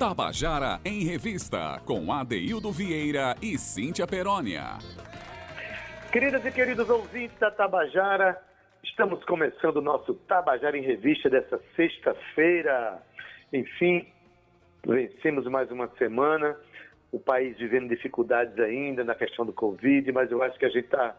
Tabajara 0.00 0.80
em 0.82 1.04
Revista, 1.04 1.78
com 1.84 2.10
Adeildo 2.10 2.72
Vieira 2.72 3.34
e 3.42 3.58
Cíntia 3.58 4.06
Perónia. 4.06 4.78
Queridas 6.10 6.42
e 6.46 6.50
queridos 6.50 6.88
ouvintes 6.88 7.38
da 7.38 7.50
Tabajara, 7.50 8.40
estamos 8.82 9.22
começando 9.26 9.76
o 9.76 9.82
nosso 9.82 10.14
Tabajara 10.26 10.78
em 10.78 10.80
Revista 10.80 11.28
dessa 11.28 11.60
sexta-feira. 11.76 13.02
Enfim, 13.52 14.10
vencemos 14.86 15.44
mais 15.48 15.70
uma 15.70 15.86
semana, 15.98 16.56
o 17.12 17.20
país 17.20 17.58
vivendo 17.58 17.90
dificuldades 17.90 18.58
ainda 18.58 19.04
na 19.04 19.14
questão 19.14 19.44
do 19.44 19.52
Covid, 19.52 20.10
mas 20.12 20.30
eu 20.30 20.42
acho 20.42 20.58
que 20.58 20.64
a 20.64 20.70
gente 20.70 20.88
tá, 20.88 21.14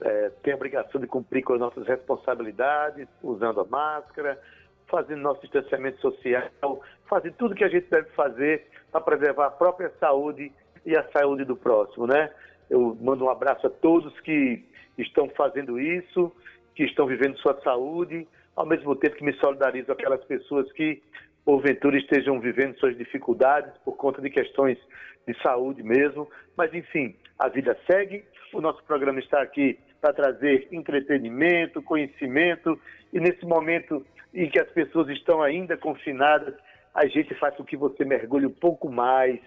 é, 0.00 0.32
tem 0.42 0.52
a 0.52 0.56
obrigação 0.56 1.00
de 1.00 1.06
cumprir 1.06 1.44
com 1.44 1.52
as 1.52 1.60
nossas 1.60 1.86
responsabilidades, 1.86 3.06
usando 3.22 3.60
a 3.60 3.64
máscara, 3.64 4.42
fazendo 4.92 5.22
nosso 5.22 5.40
distanciamento 5.40 5.98
social, 6.02 6.82
fazendo 7.08 7.34
tudo 7.38 7.54
que 7.54 7.64
a 7.64 7.68
gente 7.68 7.88
deve 7.88 8.10
fazer 8.10 8.66
para 8.92 9.00
preservar 9.00 9.46
a 9.46 9.50
própria 9.50 9.90
saúde 9.98 10.52
e 10.84 10.94
a 10.94 11.02
saúde 11.10 11.46
do 11.46 11.56
próximo, 11.56 12.06
né? 12.06 12.30
Eu 12.68 12.94
mando 13.00 13.24
um 13.24 13.30
abraço 13.30 13.66
a 13.66 13.70
todos 13.70 14.18
que 14.20 14.62
estão 14.98 15.30
fazendo 15.30 15.80
isso, 15.80 16.30
que 16.74 16.84
estão 16.84 17.06
vivendo 17.06 17.38
sua 17.38 17.58
saúde, 17.62 18.28
ao 18.54 18.66
mesmo 18.66 18.94
tempo 18.94 19.16
que 19.16 19.24
me 19.24 19.32
solidarizo 19.34 19.90
aquelas 19.90 20.22
pessoas 20.24 20.70
que, 20.72 21.02
porventura, 21.42 21.96
estejam 21.96 22.38
vivendo 22.38 22.78
suas 22.78 22.94
dificuldades 22.96 23.72
por 23.84 23.96
conta 23.96 24.20
de 24.20 24.28
questões 24.28 24.78
de 25.26 25.34
saúde 25.42 25.82
mesmo. 25.82 26.28
Mas, 26.54 26.72
enfim, 26.74 27.16
a 27.38 27.48
vida 27.48 27.78
segue. 27.90 28.24
O 28.52 28.60
nosso 28.60 28.84
programa 28.84 29.20
está 29.20 29.40
aqui 29.40 29.78
para 30.02 30.12
trazer 30.12 30.66
entretenimento, 30.72 31.80
conhecimento, 31.80 32.76
e 33.12 33.20
nesse 33.20 33.46
momento 33.46 34.04
em 34.34 34.50
que 34.50 34.58
as 34.58 34.68
pessoas 34.70 35.08
estão 35.08 35.40
ainda 35.40 35.76
confinadas, 35.76 36.54
a 36.92 37.06
gente 37.06 37.32
faz 37.36 37.54
com 37.54 37.64
que 37.64 37.76
você 37.76 38.04
mergulhe 38.04 38.44
um 38.44 38.52
pouco 38.52 38.90
mais 38.90 39.38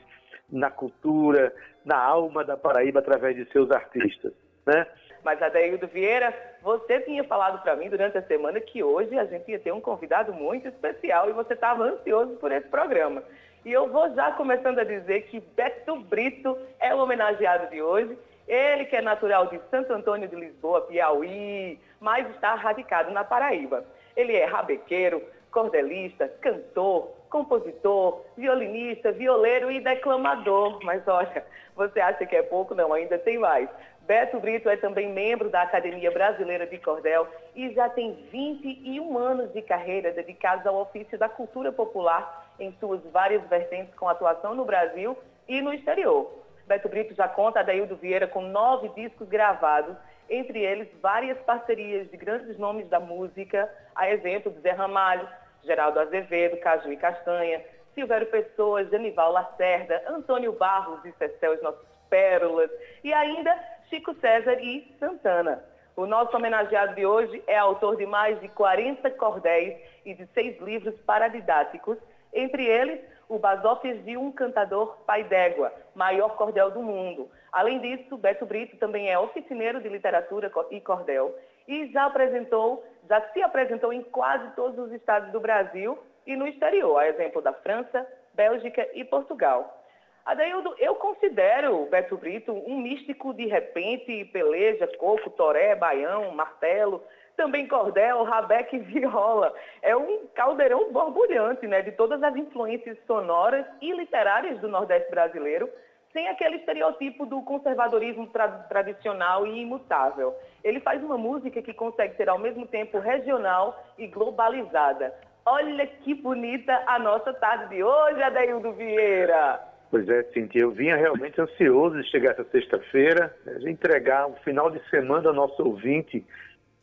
na 0.50 0.72
cultura, 0.72 1.53
na 1.83 1.98
alma 1.98 2.42
da 2.45 2.56
Paraíba 2.56 3.00
através 3.00 3.36
de 3.36 3.45
seus 3.52 3.70
artistas, 3.70 4.31
né? 4.66 4.88
Mas 5.26 5.42
Adaildo 5.42 5.88
Vieira, 5.88 6.33
você 6.61 7.02
tinha 7.02 7.23
falado 7.23 7.61
para 7.61 7.76
mim 7.76 7.89
durante 7.89 8.17
a 8.17 8.22
semana 8.22 8.61
que 8.61 8.81
hoje 8.81 9.17
a 9.17 9.26
gente 9.26 9.52
ia 9.52 9.59
ter 9.59 9.73
um 9.73 9.81
convidado 9.81 10.31
muito 10.33 10.67
especial 10.67 11.30
e 11.30 11.33
você 11.33 11.53
estava 11.53 11.83
ansioso 11.83 12.36
por 12.36 12.52
esse 12.52 12.70
programa. 12.70 13.23
E 13.66 13.73
eu 13.73 13.89
vou 13.89 14.14
já 14.14 14.31
começando 14.33 14.80
a 14.80 14.83
dizer 14.83 15.23
que 15.23 15.39
Beto 15.39 16.00
Brito 16.00 16.56
é 16.80 16.94
o 16.94 17.00
homenageado 17.00 17.70
de 17.72 17.81
hoje. 17.81 18.16
Ele 18.47 18.85
que 18.85 18.95
é 18.95 19.01
natural 19.01 19.47
de 19.47 19.59
Santo 19.71 19.91
Antônio 19.93 20.27
de 20.27 20.35
Lisboa, 20.35 20.81
Piauí, 20.81 21.79
mas 21.99 22.29
está 22.29 22.53
radicado 22.55 23.11
na 23.11 23.23
Paraíba. 23.23 23.83
Ele 24.15 24.35
é 24.35 24.45
rabequeiro, 24.45 25.21
cordelista, 25.52 26.27
cantor, 26.41 27.11
compositor, 27.29 28.21
violinista, 28.37 29.11
violeiro 29.11 29.71
e 29.71 29.79
declamador. 29.79 30.79
Mas 30.83 31.07
olha, 31.07 31.43
você 31.75 31.99
acha 31.99 32.25
que 32.25 32.35
é 32.35 32.43
pouco? 32.43 32.75
Não, 32.75 32.93
ainda 32.93 33.17
tem 33.17 33.39
mais. 33.39 33.67
Beto 34.02 34.39
Brito 34.39 34.69
é 34.69 34.77
também 34.77 35.11
membro 35.11 35.49
da 35.49 35.63
Academia 35.63 36.11
Brasileira 36.11 36.67
de 36.67 36.77
Cordel 36.77 37.27
e 37.55 37.73
já 37.73 37.89
tem 37.89 38.13
21 38.31 39.17
anos 39.17 39.52
de 39.52 39.63
carreira 39.63 40.11
dedicados 40.11 40.67
ao 40.67 40.75
ofício 40.75 41.17
da 41.17 41.27
cultura 41.27 41.71
popular 41.71 42.53
em 42.59 42.71
suas 42.80 43.02
várias 43.11 43.41
vertentes 43.49 43.95
com 43.95 44.07
atuação 44.07 44.53
no 44.53 44.63
Brasil 44.63 45.17
e 45.47 45.59
no 45.59 45.73
exterior. 45.73 46.44
Beto 46.67 46.89
Brito 46.89 47.13
já 47.13 47.27
conta 47.27 47.59
a 47.59 47.63
Daildo 47.63 47.95
Vieira 47.95 48.27
com 48.27 48.41
nove 48.41 48.89
discos 48.89 49.27
gravados 49.27 49.95
entre 50.30 50.59
eles 50.59 50.88
várias 51.02 51.38
parcerias 51.39 52.09
de 52.09 52.17
grandes 52.17 52.58
nomes 52.58 52.87
da 52.89 52.99
música, 52.99 53.71
a 53.93 54.09
exemplo 54.09 54.52
de 54.52 54.59
Zé 54.61 54.71
Ramalho, 54.71 55.27
Geraldo 55.64 55.99
Azevedo, 55.99 56.58
Caju 56.58 56.92
e 56.92 56.98
Castanha, 56.98 57.61
Silvério 57.93 58.27
Pessoa, 58.27 58.83
Genival 58.86 59.31
Lacerda, 59.31 60.03
Antônio 60.08 60.53
Barros 60.53 61.03
e 61.05 61.11
Cecel, 61.14 61.53
os 61.53 61.61
nossos 61.61 61.86
pérolas, 62.09 62.70
e 63.03 63.14
ainda 63.14 63.58
Chico 63.89 64.14
César 64.15 64.59
e 64.59 64.95
Santana. 64.99 65.64
O 65.95 66.05
nosso 66.05 66.36
homenageado 66.36 66.95
de 66.95 67.05
hoje 67.05 67.42
é 67.47 67.58
autor 67.58 67.95
de 67.95 68.05
mais 68.05 68.39
de 68.42 68.49
40 68.49 69.09
cordéis 69.11 69.77
e 70.03 70.14
de 70.14 70.27
seis 70.33 70.59
livros 70.59 70.93
paradidáticos, 71.02 71.97
entre 72.33 72.65
eles 72.65 72.99
o 73.27 73.39
Basófias 73.39 74.03
de 74.03 74.15
um 74.17 74.31
cantador 74.31 74.97
pai 75.05 75.23
d'égua, 75.23 75.71
maior 75.93 76.36
cordel 76.36 76.71
do 76.71 76.81
mundo. 76.81 77.30
Além 77.52 77.80
disso, 77.80 78.17
Beto 78.17 78.45
Brito 78.45 78.77
também 78.77 79.09
é 79.09 79.17
oficineiro 79.17 79.81
de 79.81 79.89
literatura 79.89 80.52
e 80.71 80.80
cordel 80.81 81.35
e 81.67 81.87
já 81.87 82.05
apresentou, 82.05 82.83
já 83.08 83.21
se 83.30 83.41
apresentou 83.41 83.91
em 83.91 84.03
quase 84.03 84.53
todos 84.55 84.77
os 84.77 84.91
estados 84.91 85.31
do 85.31 85.39
Brasil 85.39 85.97
e 86.25 86.35
no 86.35 86.47
exterior, 86.47 86.97
a 86.97 87.08
exemplo 87.08 87.41
da 87.41 87.53
França, 87.53 88.05
Bélgica 88.33 88.87
e 88.93 89.03
Portugal. 89.03 89.81
Adaildo, 90.25 90.75
eu 90.80 90.95
considero 90.95 91.85
Beto 91.85 92.17
Brito 92.17 92.52
um 92.52 92.80
místico 92.80 93.33
de 93.33 93.45
repente, 93.45 94.25
peleja, 94.25 94.87
coco, 94.97 95.30
toré, 95.30 95.75
baião, 95.75 96.31
martelo, 96.31 97.03
também 97.35 97.67
cordel, 97.67 98.23
rabeque 98.23 98.75
e 98.75 98.79
viola. 98.79 99.53
É 99.81 99.95
um 99.95 100.25
caldeirão 100.33 100.91
borbulhante, 100.91 101.67
né, 101.67 101.81
de 101.81 101.91
todas 101.91 102.21
as 102.23 102.35
influências 102.35 102.97
sonoras 103.05 103.65
e 103.81 103.91
literárias 103.93 104.59
do 104.59 104.67
Nordeste 104.67 105.09
brasileiro, 105.09 105.69
sem 106.11 106.27
aquele 106.29 106.57
estereotipo 106.57 107.25
do 107.25 107.41
conservadorismo 107.41 108.27
tra 108.27 108.47
tradicional 108.47 109.45
e 109.45 109.59
imutável. 109.61 110.33
Ele 110.63 110.79
faz 110.79 111.03
uma 111.03 111.17
música 111.17 111.61
que 111.61 111.73
consegue 111.73 112.15
ser 112.15 112.29
ao 112.29 112.39
mesmo 112.39 112.65
tempo 112.65 112.99
regional 112.99 113.83
e 113.97 114.07
globalizada. 114.07 115.13
Olha 115.45 115.85
que 115.85 116.15
bonita 116.15 116.81
a 116.87 116.97
nossa 116.97 117.33
tarde 117.33 117.75
de 117.75 117.83
hoje, 117.83 118.23
Adeildo 118.23 118.71
Vieira. 118.71 119.59
Pois 119.91 120.09
é, 120.09 120.23
Cintia, 120.33 120.61
eu 120.61 120.71
vinha 120.71 120.95
realmente 120.95 121.39
ansioso 121.39 122.02
de 122.02 122.09
chegar 122.09 122.31
essa 122.31 122.43
sexta-feira, 122.45 123.33
né, 123.45 123.53
de 123.55 123.69
entregar 123.69 124.25
um 124.27 124.33
final 124.37 124.71
de 124.71 124.79
semana 124.89 125.29
ao 125.29 125.35
nosso 125.35 125.63
ouvinte 125.63 126.25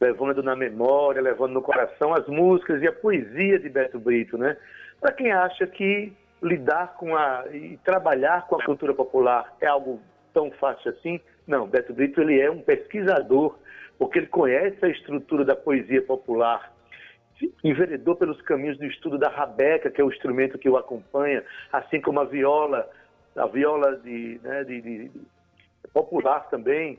levando 0.02 0.42
na 0.42 0.56
memória, 0.56 1.22
levando 1.22 1.52
no 1.52 1.62
coração 1.62 2.12
as 2.12 2.26
músicas 2.26 2.82
e 2.82 2.88
a 2.88 2.92
poesia 2.92 3.58
de 3.58 3.68
Beto 3.68 4.00
Brito, 4.00 4.36
né? 4.36 4.56
Para 5.00 5.12
quem 5.12 5.30
acha 5.30 5.66
que 5.66 6.12
lidar 6.42 6.94
com 6.94 7.16
a 7.16 7.44
e 7.52 7.78
trabalhar 7.84 8.48
com 8.48 8.56
a 8.56 8.64
cultura 8.64 8.92
popular 8.92 9.54
é 9.60 9.66
algo 9.66 10.00
tão 10.34 10.50
fácil 10.52 10.90
assim, 10.90 11.20
não, 11.46 11.68
Beto 11.68 11.92
Brito 11.92 12.20
ele 12.20 12.40
é 12.40 12.50
um 12.50 12.60
pesquisador, 12.60 13.56
porque 13.96 14.18
ele 14.18 14.26
conhece 14.26 14.84
a 14.84 14.88
estrutura 14.88 15.44
da 15.44 15.54
poesia 15.54 16.02
popular, 16.02 16.72
enveredou 17.62 18.16
pelos 18.16 18.40
caminhos 18.42 18.78
do 18.78 18.86
estudo 18.86 19.18
da 19.18 19.28
rabeca, 19.28 19.90
que 19.90 20.00
é 20.00 20.04
o 20.04 20.10
instrumento 20.10 20.58
que 20.58 20.68
o 20.68 20.76
acompanha, 20.76 21.44
assim 21.72 22.00
como 22.00 22.18
a 22.20 22.24
viola, 22.24 22.88
a 23.36 23.46
viola 23.46 23.96
de, 23.96 24.40
né, 24.42 24.64
de, 24.64 24.80
de 24.80 25.10
popular 25.92 26.48
também. 26.48 26.98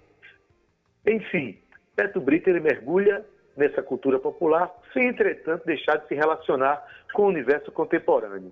Enfim, 1.06 1.58
Beto 1.96 2.20
Brito 2.20 2.50
ele 2.50 2.60
mergulha 2.60 3.26
nessa 3.56 3.84
cultura 3.84 4.20
popular, 4.20 4.72
sem, 4.92 5.08
entretanto, 5.08 5.66
deixar 5.66 5.98
de 5.98 6.08
se 6.08 6.16
relacionar 6.16 6.84
com 7.14 7.24
o 7.24 7.28
universo 7.28 7.72
contemporâneo. 7.72 8.52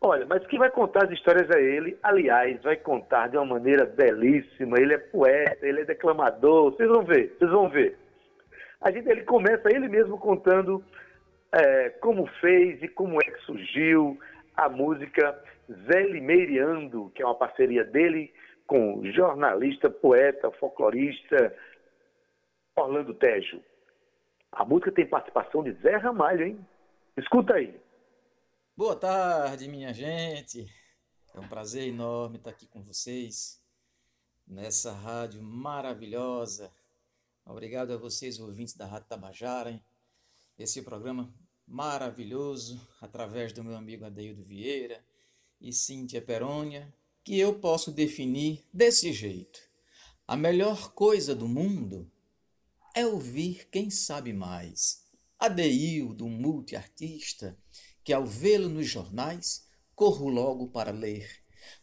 Olha, 0.00 0.26
mas 0.26 0.46
quem 0.46 0.58
vai 0.58 0.70
contar 0.70 1.04
as 1.04 1.10
histórias 1.12 1.48
é 1.50 1.62
ele. 1.62 1.96
Aliás, 2.02 2.60
vai 2.62 2.76
contar 2.76 3.28
de 3.28 3.38
uma 3.38 3.46
maneira 3.46 3.86
belíssima. 3.86 4.78
Ele 4.78 4.94
é 4.94 4.98
poeta, 4.98 5.66
ele 5.66 5.80
é 5.80 5.84
declamador. 5.84 6.72
Vocês 6.72 6.88
vão 6.88 7.02
ver, 7.02 7.34
vocês 7.38 7.50
vão 7.50 7.68
ver. 7.70 7.96
A 8.82 8.90
gente, 8.90 9.08
ele 9.08 9.22
começa 9.22 9.74
ele 9.74 9.88
mesmo 9.88 10.18
contando 10.18 10.84
é, 11.52 11.88
como 11.88 12.26
fez 12.40 12.82
e 12.82 12.88
como 12.88 13.18
é 13.18 13.24
que 13.24 13.40
surgiu 13.46 14.18
a 14.54 14.68
música 14.68 15.38
Zé 15.86 16.02
Limeiriando, 16.02 17.10
que 17.14 17.22
é 17.22 17.24
uma 17.24 17.34
parceria 17.34 17.84
dele 17.84 18.30
com 18.66 19.00
jornalista, 19.04 19.88
poeta, 19.88 20.50
folclorista, 20.50 21.54
Orlando 22.76 23.14
Tejo. 23.14 23.62
A 24.50 24.64
música 24.64 24.90
tem 24.90 25.08
participação 25.08 25.62
de 25.62 25.72
Zé 25.74 25.96
Ramalho, 25.96 26.46
hein? 26.46 26.66
Escuta 27.16 27.54
aí. 27.54 27.80
Boa 28.76 28.96
tarde, 28.96 29.68
minha 29.68 29.92
gente. 29.92 30.66
É 31.32 31.38
um 31.38 31.48
prazer 31.48 31.86
enorme 31.86 32.36
estar 32.36 32.50
aqui 32.50 32.66
com 32.66 32.82
vocês 32.82 33.62
nessa 34.46 34.92
rádio 34.92 35.40
maravilhosa. 35.42 36.72
Obrigado 37.46 37.92
a 37.92 37.96
vocês, 37.96 38.40
ouvintes 38.40 38.76
da 38.76 38.86
Rádio 38.86 39.08
Tabajara, 39.08 39.70
hein? 39.70 39.84
esse 40.58 40.82
programa 40.82 41.32
maravilhoso, 41.66 42.80
através 43.00 43.52
do 43.52 43.62
meu 43.62 43.76
amigo 43.76 44.04
Adeildo 44.04 44.42
Vieira 44.42 45.04
e 45.60 45.72
Cíntia 45.72 46.20
Perônia, 46.20 46.92
que 47.22 47.38
eu 47.38 47.58
posso 47.58 47.92
definir 47.92 48.64
desse 48.72 49.12
jeito. 49.12 49.60
A 50.26 50.36
melhor 50.36 50.92
coisa 50.92 51.34
do 51.34 51.46
mundo 51.46 52.10
é 52.94 53.04
ouvir 53.04 53.68
quem 53.72 53.90
sabe 53.90 54.32
mais. 54.32 55.02
Adeildo, 55.36 56.28
multiartista, 56.28 57.58
que 58.04 58.12
ao 58.12 58.24
vê-lo 58.24 58.68
nos 58.68 58.86
jornais, 58.86 59.66
corro 59.96 60.28
logo 60.28 60.68
para 60.68 60.92
ler, 60.92 61.28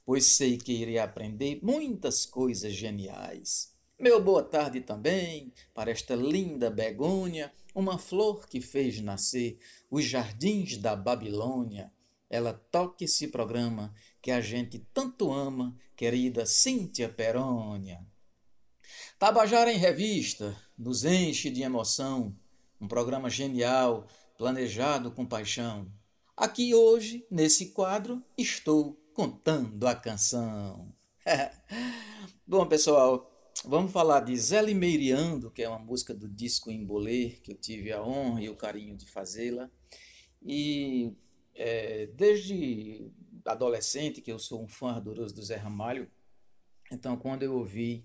pois 0.05 0.37
sei 0.37 0.57
que 0.57 0.71
irei 0.71 0.97
aprender 0.97 1.59
muitas 1.61 2.25
coisas 2.25 2.71
geniais. 2.73 3.75
Meu 3.99 4.23
boa 4.23 4.41
tarde 4.41 4.79
também 4.79 5.53
para 5.73 5.91
esta 5.91 6.15
linda 6.15 6.71
begônia, 6.71 7.53
uma 7.75 7.99
flor 7.99 8.47
que 8.47 8.61
fez 8.61 9.01
nascer 9.01 9.59
os 9.89 10.05
jardins 10.05 10.77
da 10.77 10.95
Babilônia. 10.95 11.91
ela 12.29 12.53
toque 12.53 13.03
esse 13.03 13.27
programa 13.27 13.93
que 14.21 14.31
a 14.31 14.39
gente 14.39 14.79
tanto 14.93 15.33
ama, 15.33 15.77
querida 15.97 16.45
Cíntia 16.45 17.09
Perônia. 17.09 17.99
Tabajara 19.19 19.71
em 19.71 19.77
Revista 19.77 20.57
nos 20.81 21.05
enche 21.05 21.51
de 21.51 21.61
emoção, 21.61 22.35
um 22.79 22.87
programa 22.87 23.29
genial, 23.29 24.07
planejado 24.35 25.11
com 25.11 25.23
paixão. 25.23 25.87
Aqui 26.35 26.73
hoje, 26.73 27.23
nesse 27.29 27.67
quadro, 27.67 28.23
estou 28.35 28.99
contando 29.13 29.87
a 29.87 29.93
canção. 29.93 30.91
Bom, 32.47 32.65
pessoal, 32.65 33.31
vamos 33.63 33.91
falar 33.91 34.21
de 34.21 34.35
Zé 34.35 34.59
Limeiriando, 34.59 35.51
que 35.51 35.61
é 35.61 35.69
uma 35.69 35.77
música 35.77 36.15
do 36.15 36.27
disco 36.27 36.71
Embolê, 36.71 37.37
que 37.43 37.51
eu 37.51 37.57
tive 37.57 37.91
a 37.91 38.03
honra 38.03 38.41
e 38.41 38.49
o 38.49 38.55
carinho 38.55 38.97
de 38.97 39.05
fazê-la. 39.05 39.69
E 40.41 41.13
é, 41.53 42.07
desde 42.07 43.11
adolescente, 43.45 44.19
que 44.19 44.31
eu 44.31 44.39
sou 44.39 44.63
um 44.63 44.67
fã 44.67 44.93
ardoroso 44.93 45.35
do 45.35 45.43
Zé 45.43 45.57
Ramalho, 45.57 46.09
então 46.91 47.15
quando 47.15 47.43
eu 47.43 47.53
ouvi 47.53 48.03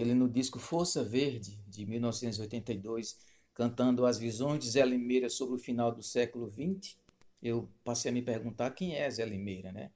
ele 0.00 0.12
no 0.12 0.28
disco 0.28 0.58
Força 0.58 1.04
Verde, 1.04 1.58
de 1.68 1.86
1982, 1.86 3.16
cantando 3.54 4.04
as 4.04 4.18
visões 4.18 4.62
de 4.64 4.70
Zé 4.70 4.84
Limeira 4.84 5.30
sobre 5.30 5.54
o 5.54 5.58
final 5.58 5.94
do 5.94 6.02
século 6.02 6.50
XX, 6.50 6.96
eu 7.40 7.68
passei 7.84 8.10
a 8.10 8.14
me 8.14 8.20
perguntar 8.20 8.70
quem 8.70 8.96
é 8.96 9.08
Zé 9.08 9.24
Limeira, 9.24 9.70
né? 9.70 9.92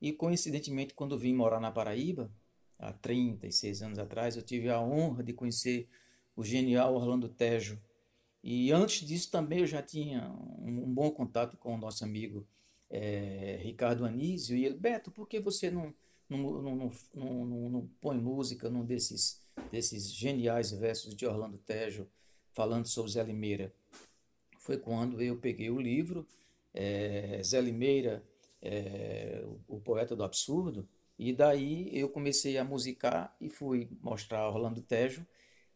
E 0.00 0.12
coincidentemente, 0.12 0.92
quando 0.94 1.18
vim 1.18 1.32
morar 1.32 1.60
na 1.60 1.70
Paraíba, 1.70 2.30
há 2.78 2.92
36 2.92 3.82
anos 3.82 3.98
atrás, 3.98 4.36
eu 4.36 4.42
tive 4.42 4.68
a 4.68 4.80
honra 4.80 5.22
de 5.22 5.32
conhecer 5.32 5.88
o 6.36 6.44
genial 6.44 6.94
Orlando 6.94 7.28
Tejo. 7.28 7.80
E 8.42 8.70
antes 8.70 9.06
disso 9.06 9.30
também 9.30 9.60
eu 9.60 9.66
já 9.66 9.82
tinha 9.82 10.30
um, 10.58 10.92
bom 10.92 11.10
contato 11.10 11.56
com 11.56 11.74
o 11.74 11.78
nosso 11.78 12.04
amigo 12.04 12.46
é, 12.90 13.58
Ricardo 13.62 14.04
Anísio, 14.04 14.56
e 14.56 14.64
ele, 14.64 14.76
Beto, 14.76 15.10
por 15.10 15.26
que 15.26 15.40
você 15.40 15.70
não, 15.70 15.94
não, 16.28 16.62
não, 16.62 16.92
não, 17.14 17.70
não 17.70 17.90
põe 18.00 18.18
música 18.18 18.68
num 18.68 18.84
desses, 18.84 19.40
desses 19.70 20.12
geniais 20.12 20.70
versos 20.70 21.14
de 21.14 21.26
Orlando 21.26 21.58
Tejo 21.58 22.06
falando 22.52 22.86
sobre 22.86 23.12
Zé 23.12 23.22
Limeira? 23.22 23.72
Foi 24.58 24.76
quando 24.76 25.22
eu 25.22 25.36
peguei 25.38 25.70
o 25.70 25.80
livro, 25.80 26.26
é, 26.74 27.40
Zé 27.42 27.60
Limeira, 27.60 28.22
é, 28.60 29.44
o 29.66 29.80
poeta 29.80 30.14
do 30.14 30.24
absurdo, 30.24 30.88
e 31.18 31.32
daí 31.32 31.88
eu 31.92 32.08
comecei 32.08 32.58
a 32.58 32.64
musicar 32.64 33.34
e 33.40 33.48
fui 33.48 33.88
mostrar 34.00 34.40
a 34.40 34.48
Orlando 34.48 34.82
Tejo, 34.82 35.26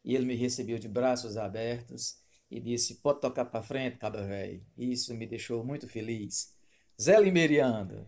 e 0.05 0.15
ele 0.15 0.27
me 0.27 0.35
recebeu 0.35 0.79
de 0.79 0.89
braços 0.89 1.37
abertos 1.37 2.19
e 2.51 2.61
disse: 2.61 2.97
Pode 2.97 3.21
tocar 3.21 3.47
para 3.47 3.63
frente, 3.63 3.97
cabra 3.97 4.27
velho. 4.27 4.63
Isso 4.77 5.15
me 5.15 5.27
deixou 5.27 5.65
muito 5.65 5.89
feliz. 5.89 6.55
Zé 7.01 7.19
Limeriando. 7.19 8.07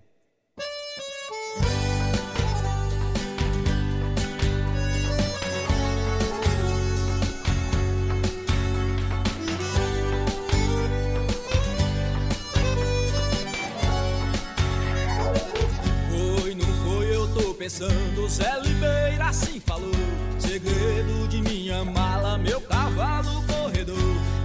Pensando. 17.64 18.28
Zé 18.28 18.60
Limeira 18.62 19.26
assim 19.28 19.58
falou. 19.58 19.90
Segredo 20.38 21.28
de 21.28 21.40
minha 21.40 21.82
mala, 21.84 22.36
meu 22.36 22.60
cavalo 22.60 23.42
corredor. 23.44 23.96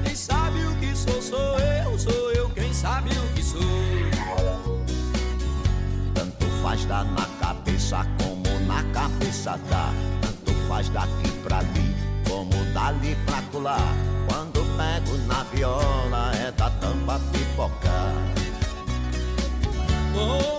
Quem 0.06 0.16
sabe 0.16 0.60
o 0.66 0.76
que 0.76 0.96
sou, 0.96 1.22
sou 1.22 1.60
eu, 1.60 2.00
sou 2.00 2.32
eu 2.32 2.50
quem 2.52 2.74
sabe 2.74 3.10
o 3.10 3.34
que 3.34 3.44
sou. 3.44 3.60
Tanto 6.14 6.46
faz 6.64 6.86
dar 6.86 7.04
na 7.04 7.26
cabeça 7.42 8.08
como 8.22 8.60
na 8.66 8.84
cabeça 8.94 9.60
dá. 9.70 9.92
Tanto 10.22 10.54
faz 10.70 10.88
daqui 10.90 11.30
pra 11.44 11.58
ali 11.58 11.96
como 12.28 12.52
dali 12.74 13.18
pra 13.26 13.42
colar. 13.52 13.96
Quando 14.30 14.64
pego 14.78 15.18
na 15.28 15.44
viola 15.44 16.32
é 16.36 16.52
da 16.52 16.70
tampa 16.70 17.20
pipocar. 17.34 18.14
Com 20.14 20.59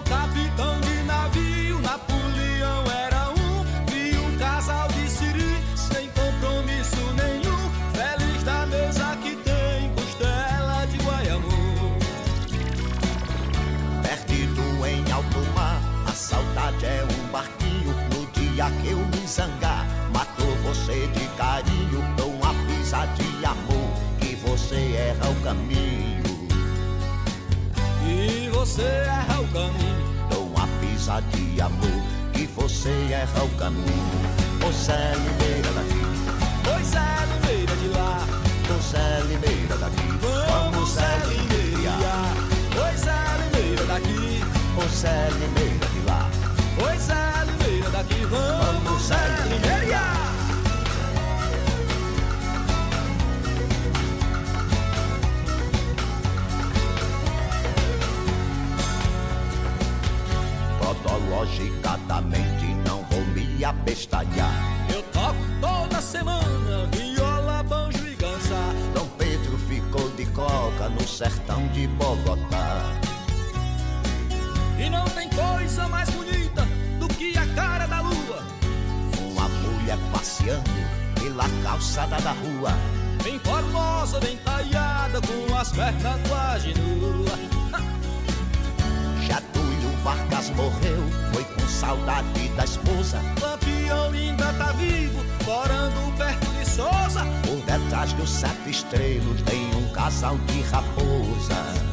erra 25.20 25.30
o 25.30 25.34
caminho. 25.42 26.22
E 28.06 28.48
você 28.50 28.82
erra 28.82 29.40
o 29.40 29.48
caminho. 29.48 30.28
Dou 30.30 30.46
uma 30.46 30.66
pisa 30.80 31.20
de 31.32 31.60
amor, 31.60 32.02
que 32.32 32.46
você 32.46 32.90
erra 33.12 33.44
o 33.44 33.48
caminho. 33.58 34.20
Você 34.60 34.92
é 34.92 35.14
Limeira 35.14 35.72
daqui, 35.72 36.02
Pois 36.64 36.94
é, 36.94 37.26
Limeira 37.32 37.76
de 37.76 37.88
lá. 37.88 38.26
você 38.68 38.96
é 38.96 39.20
Limeira 39.26 39.76
daqui. 39.76 40.08
Vamos, 40.20 40.96
é 40.98 41.18
Limeira. 41.26 41.96
Pois 42.74 43.06
é, 43.06 43.56
Limeira 43.56 43.84
daqui. 43.86 44.44
Você 44.76 45.06
é 45.06 45.28
Limeira 45.32 45.86
de 45.86 46.00
lá. 46.06 46.30
Pois 46.78 47.08
é, 47.10 47.44
Limeira 47.46 47.90
daqui. 47.90 48.24
Vamos, 48.26 49.10
é 49.10 49.48
Limeira. 49.48 50.29
Me 64.00 64.06
abestalhar. 64.06 64.88
Eu 64.92 65.02
toco 65.04 65.36
toda 65.60 66.00
semana 66.00 66.86
viola, 66.92 67.62
banjo 67.62 68.06
e 68.06 68.14
ganza. 68.14 68.56
Dom 68.94 69.06
Pedro 69.18 69.58
ficou 69.58 70.08
de 70.10 70.26
coca 70.26 70.88
no 70.88 71.06
sertão 71.06 71.66
de 71.68 71.86
Bogotá. 71.88 72.92
E 74.78 74.88
não 74.88 75.04
tem 75.06 75.28
coisa 75.30 75.88
mais 75.88 76.08
bonita 76.10 76.66
do 76.98 77.08
que 77.08 77.36
a 77.36 77.46
cara 77.54 77.86
da 77.86 78.00
lua. 78.00 78.42
Uma 79.32 79.48
mulher 79.48 79.98
passeando 80.12 80.70
pela 81.20 81.48
calçada 81.62 82.16
da 82.20 82.32
rua. 82.32 82.72
Bem 83.22 83.38
formosa, 83.40 84.18
bem 84.20 84.38
talhada, 84.38 85.20
com 85.20 85.56
as 85.56 85.72
pernas 85.72 86.28
quase 86.28 86.72
nuas. 86.74 87.38
Getúlio 89.20 89.90
Vargas 90.02 90.48
morreu, 90.50 91.04
foi 91.34 91.44
com 91.44 91.68
saudade 91.68 92.48
da 92.56 92.64
esposa. 92.64 93.20
Lampião 93.90 94.12
ainda 94.12 94.52
tá 94.52 94.72
vivo, 94.72 95.24
morando 95.44 96.16
perto 96.16 96.46
de 96.52 96.64
Souza. 96.64 97.26
Por 97.44 97.60
detrás 97.64 98.12
dos 98.12 98.30
sete 98.30 98.70
estrelos 98.70 99.42
tem 99.42 99.66
um 99.74 99.88
casal 99.92 100.38
de 100.46 100.62
raposas. 100.62 101.90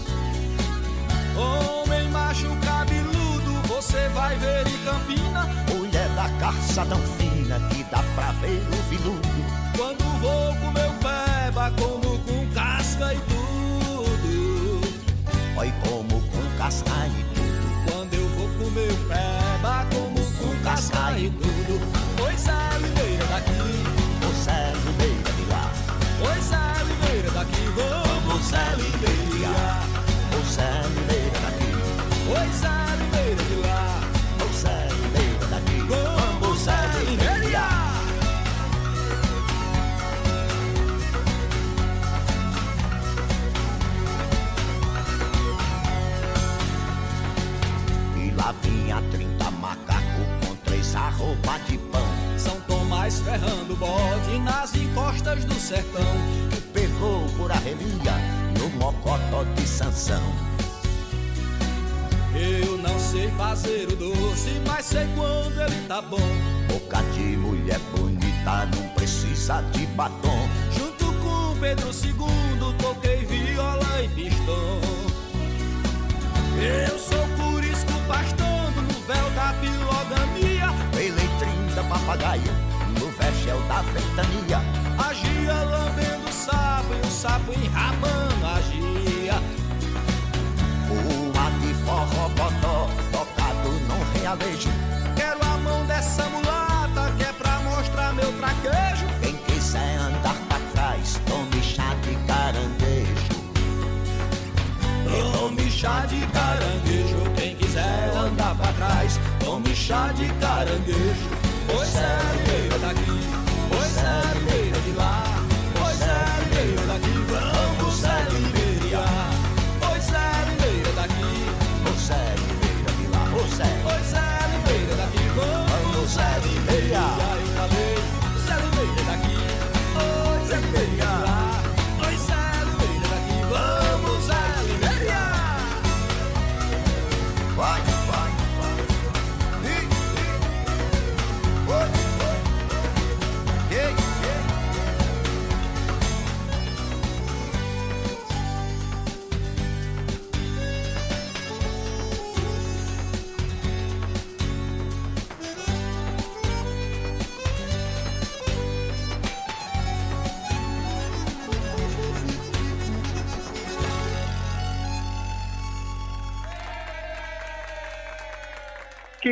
Homem 1.35 2.09
macho 2.09 2.55
cabeludo, 2.63 3.67
você 3.67 4.07
vai 4.09 4.37
ver 4.37 4.67
em 4.67 4.77
Campina. 4.85 5.47
Mulher 5.73 6.09
da 6.09 6.29
carça 6.39 6.85
tão 6.85 7.01
fina 7.17 7.59
que 7.69 7.83
dá 7.85 8.03
pra 8.15 8.31
ver 8.33 8.61
o 8.71 8.89
viludo. 8.89 9.27
Quando 9.75 10.03
vou 10.19 10.55
com 10.55 10.71
meu 10.71 10.91
peba, 11.01 11.71
como 11.79 12.19
com 12.19 12.53
casca 12.53 13.13
e 13.13 13.19
tudo. 13.21 14.81
Oi, 15.57 15.73
como 15.87 16.21
com 16.21 16.57
casca 16.57 17.07
e 17.07 17.23
tudo. 17.35 17.91
Quando 17.91 18.13
eu 18.13 18.27
vou 18.29 18.49
com 18.57 18.71
meu 18.71 18.95
peba, 19.07 19.85
como 19.93 20.07
com 20.16 20.16
casca 20.77 21.17
e 21.17 21.29
tudo. 21.31 21.81
Pois 22.17 22.47
é, 22.47 22.77
Limeira 22.77 23.25
daqui, 23.25 23.51
Você 24.21 24.49
é 24.51 24.73
Limeira 24.85 25.31
de 25.33 25.45
lá. 25.49 25.71
pois 26.19 26.51
é, 26.51 26.83
Limeira 26.83 27.31
daqui. 27.31 27.65
Vamos, 27.75 28.53
é 28.53 28.75
Limeira. 28.75 29.77
Você 30.31 30.61
é 30.61 30.86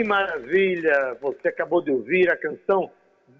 maravilha! 0.05 1.17
Você 1.21 1.47
acabou 1.47 1.81
de 1.81 1.91
ouvir 1.91 2.31
a 2.31 2.37
canção 2.37 2.91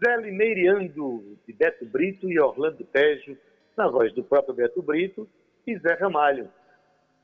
Zé 0.04 0.18
Limeiriando, 0.18 1.38
de 1.48 1.54
Beto 1.54 1.86
Brito 1.86 2.30
e 2.30 2.40
Orlando 2.40 2.84
Tejo, 2.84 3.38
na 3.78 3.88
voz 3.88 4.14
do 4.14 4.24
próprio 4.24 4.56
Beto 4.56 4.82
Brito 4.82 5.28
e 5.66 5.78
Zé 5.78 5.94
Ramalho. 5.94 6.50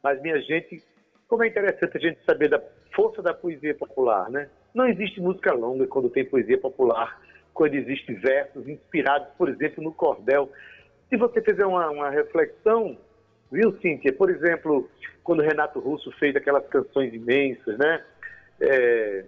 Mas, 0.04 0.22
minha 0.22 0.40
gente, 0.42 0.84
como 1.28 1.44
é 1.44 1.48
interessante 1.48 1.98
a 1.98 2.00
gente 2.00 2.24
saber 2.26 2.50
da 2.50 2.62
força 2.96 3.22
da 3.22 3.34
poesia 3.34 3.76
popular, 3.76 4.30
né? 4.30 4.50
Não 4.74 4.88
existe 4.88 5.20
música 5.20 5.54
longa 5.54 5.86
quando 5.88 6.10
tem 6.10 6.26
poesia 6.26 6.58
popular, 6.58 7.20
quando 7.54 7.76
existem 7.76 8.16
versos 8.16 8.68
inspirados, 8.68 9.28
por 9.38 9.50
exemplo, 9.50 9.84
no 9.84 9.92
cordel. 9.92 10.50
Se 11.10 11.18
você 11.18 11.42
fizer 11.42 11.66
uma, 11.66 11.90
uma 11.90 12.10
reflexão, 12.10 12.98
viu, 13.52 13.78
Cíntia? 13.82 14.14
Por 14.14 14.30
exemplo, 14.30 14.90
quando 15.24 15.42
Renato 15.42 15.80
Russo 15.80 16.12
fez 16.14 16.36
aquelas 16.36 16.66
canções 16.68 17.14
imensas, 17.14 17.78
né? 17.78 18.04
É, 18.62 19.26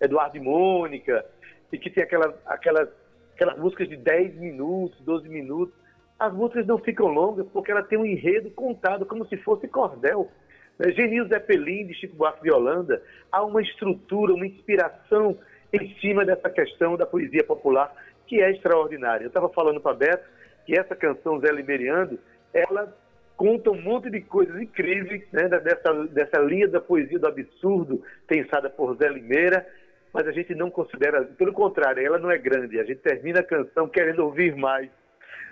Eduardo 0.00 0.36
e 0.36 0.40
Mônica, 0.40 1.24
e 1.72 1.78
que 1.78 1.88
tem 1.88 2.02
aquelas, 2.02 2.34
aquelas, 2.44 2.88
aquelas 3.34 3.58
músicas 3.58 3.88
de 3.88 3.96
10 3.96 4.36
minutos, 4.36 5.00
12 5.00 5.28
minutos. 5.28 5.74
As 6.18 6.32
músicas 6.32 6.66
não 6.66 6.78
ficam 6.78 7.06
longas 7.06 7.46
porque 7.52 7.70
ela 7.70 7.82
tem 7.82 7.98
um 7.98 8.04
enredo 8.04 8.50
contado 8.50 9.06
como 9.06 9.26
se 9.26 9.36
fosse 9.38 9.66
cordel. 9.68 10.30
Né? 10.78 10.92
Genil 10.92 11.26
Zeppelin, 11.28 11.86
de 11.86 11.94
Chico 11.94 12.16
Buarque 12.16 12.42
de 12.42 12.52
Holanda, 12.52 13.02
há 13.30 13.44
uma 13.44 13.62
estrutura, 13.62 14.34
uma 14.34 14.46
inspiração 14.46 15.38
em 15.72 15.94
cima 16.00 16.24
dessa 16.24 16.50
questão 16.50 16.96
da 16.96 17.06
poesia 17.06 17.42
popular 17.44 17.94
que 18.26 18.40
é 18.40 18.50
extraordinária. 18.50 19.24
Eu 19.24 19.28
estava 19.28 19.48
falando 19.48 19.80
para 19.80 19.94
Beto 19.94 20.28
que 20.64 20.78
essa 20.78 20.94
canção 20.94 21.40
Zé 21.40 21.50
Liberiando, 21.50 22.18
ela 22.52 22.94
conta 23.36 23.70
um 23.70 23.80
monte 23.80 24.10
de 24.10 24.20
coisas 24.20 24.60
incríveis 24.60 25.22
né, 25.32 25.48
dessa, 25.48 25.92
dessa 26.06 26.38
linha 26.40 26.68
da 26.68 26.80
poesia 26.80 27.18
do 27.18 27.26
absurdo 27.26 28.02
pensada 28.26 28.70
por 28.70 28.96
Zé 28.96 29.08
Limeira, 29.08 29.66
mas 30.12 30.26
a 30.26 30.32
gente 30.32 30.54
não 30.54 30.70
considera, 30.70 31.22
pelo 31.24 31.52
contrário, 31.52 32.04
ela 32.04 32.18
não 32.18 32.30
é 32.30 32.38
grande, 32.38 32.78
a 32.78 32.84
gente 32.84 33.00
termina 33.00 33.40
a 33.40 33.44
canção 33.44 33.88
querendo 33.88 34.20
ouvir 34.20 34.54
mais. 34.54 34.90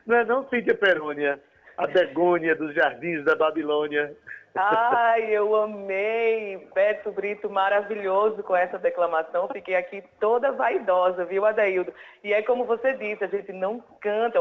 Não 0.06 0.16
é 0.16 0.24
não, 0.24 0.48
Cíntia 0.48 0.74
Perônia? 0.74 1.40
A 1.76 1.86
begônia 1.86 2.54
dos 2.54 2.74
jardins 2.74 3.24
da 3.24 3.34
Babilônia. 3.34 4.14
Ai, 4.54 5.30
eu 5.30 5.54
amei. 5.54 6.68
Beto 6.74 7.12
Brito, 7.12 7.48
maravilhoso 7.48 8.42
com 8.42 8.56
essa 8.56 8.78
declamação. 8.78 9.48
Fiquei 9.48 9.76
aqui 9.76 10.02
toda 10.18 10.50
vaidosa, 10.50 11.24
viu, 11.24 11.46
Adaildo? 11.46 11.92
E 12.24 12.32
é 12.32 12.42
como 12.42 12.64
você 12.64 12.92
disse, 12.94 13.22
a 13.22 13.28
gente 13.28 13.52
não 13.52 13.80
canta, 14.00 14.40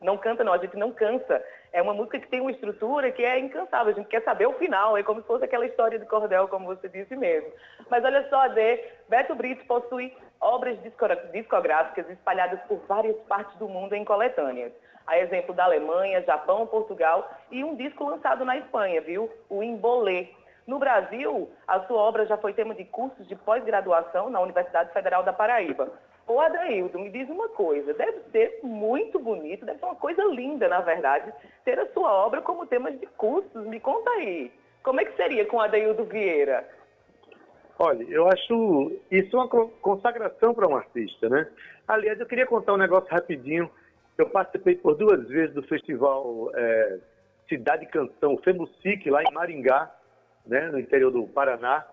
não 0.00 0.16
canta 0.16 0.44
não, 0.44 0.52
a 0.52 0.58
gente 0.58 0.76
não 0.76 0.92
cansa. 0.92 1.42
É 1.72 1.82
uma 1.82 1.92
música 1.92 2.20
que 2.20 2.28
tem 2.28 2.40
uma 2.40 2.52
estrutura 2.52 3.10
que 3.10 3.24
é 3.24 3.38
incansável, 3.38 3.92
a 3.92 3.96
gente 3.96 4.08
quer 4.08 4.22
saber 4.22 4.46
o 4.46 4.54
final, 4.54 4.96
é 4.96 5.02
como 5.02 5.20
se 5.20 5.26
fosse 5.26 5.44
aquela 5.44 5.66
história 5.66 5.98
de 5.98 6.06
cordel, 6.06 6.48
como 6.48 6.66
você 6.66 6.88
disse 6.88 7.14
mesmo. 7.16 7.50
Mas 7.90 8.04
olha 8.04 8.26
só, 8.30 8.42
Adê, 8.42 8.82
Beto 9.08 9.34
Brito 9.34 9.66
possui 9.66 10.16
obras 10.40 10.80
disco- 10.82 11.04
discográficas 11.32 12.08
espalhadas 12.08 12.60
por 12.68 12.78
várias 12.86 13.16
partes 13.26 13.54
do 13.58 13.68
mundo 13.68 13.92
em 13.94 14.04
coletâneas. 14.04 14.72
A 15.08 15.18
exemplo 15.18 15.54
da 15.54 15.64
Alemanha, 15.64 16.20
Japão, 16.22 16.66
Portugal 16.66 17.28
e 17.50 17.64
um 17.64 17.74
disco 17.74 18.04
lançado 18.04 18.44
na 18.44 18.58
Espanha, 18.58 19.00
viu? 19.00 19.30
O 19.48 19.62
Embolê. 19.62 20.28
No 20.66 20.78
Brasil, 20.78 21.50
a 21.66 21.80
sua 21.86 21.96
obra 21.98 22.26
já 22.26 22.36
foi 22.36 22.52
tema 22.52 22.74
de 22.74 22.84
cursos 22.84 23.26
de 23.26 23.34
pós-graduação 23.34 24.28
na 24.28 24.38
Universidade 24.38 24.92
Federal 24.92 25.22
da 25.22 25.32
Paraíba. 25.32 25.88
Ô 26.26 26.38
Adaildo, 26.40 26.98
me 26.98 27.08
diz 27.08 27.26
uma 27.30 27.48
coisa, 27.48 27.94
deve 27.94 28.20
ser 28.30 28.60
muito 28.62 29.18
bonito, 29.18 29.64
deve 29.64 29.78
ser 29.78 29.86
uma 29.86 29.94
coisa 29.94 30.22
linda, 30.24 30.68
na 30.68 30.82
verdade, 30.82 31.32
ter 31.64 31.78
a 31.78 31.90
sua 31.92 32.12
obra 32.12 32.42
como 32.42 32.66
tema 32.66 32.92
de 32.92 33.06
cursos. 33.06 33.64
Me 33.66 33.80
conta 33.80 34.10
aí, 34.10 34.52
como 34.82 35.00
é 35.00 35.06
que 35.06 35.16
seria 35.16 35.46
com 35.46 35.58
Adaildo 35.58 36.04
Vieira? 36.04 36.68
Olha, 37.78 38.04
eu 38.10 38.28
acho 38.28 38.92
isso 39.10 39.34
uma 39.38 39.48
co- 39.48 39.68
consagração 39.80 40.52
para 40.52 40.68
um 40.68 40.76
artista, 40.76 41.30
né? 41.30 41.48
Aliás, 41.86 42.20
eu 42.20 42.26
queria 42.26 42.44
contar 42.44 42.74
um 42.74 42.76
negócio 42.76 43.08
rapidinho. 43.10 43.70
Eu 44.18 44.28
participei 44.30 44.74
por 44.74 44.96
duas 44.96 45.28
vezes 45.28 45.54
do 45.54 45.62
festival 45.62 46.50
eh, 46.52 46.98
Cidade 47.48 47.86
Canção, 47.86 48.36
FEMUSIC, 48.38 49.08
lá 49.08 49.22
em 49.22 49.32
Maringá, 49.32 49.94
né, 50.44 50.72
no 50.72 50.80
interior 50.80 51.12
do 51.12 51.28
Paraná. 51.28 51.86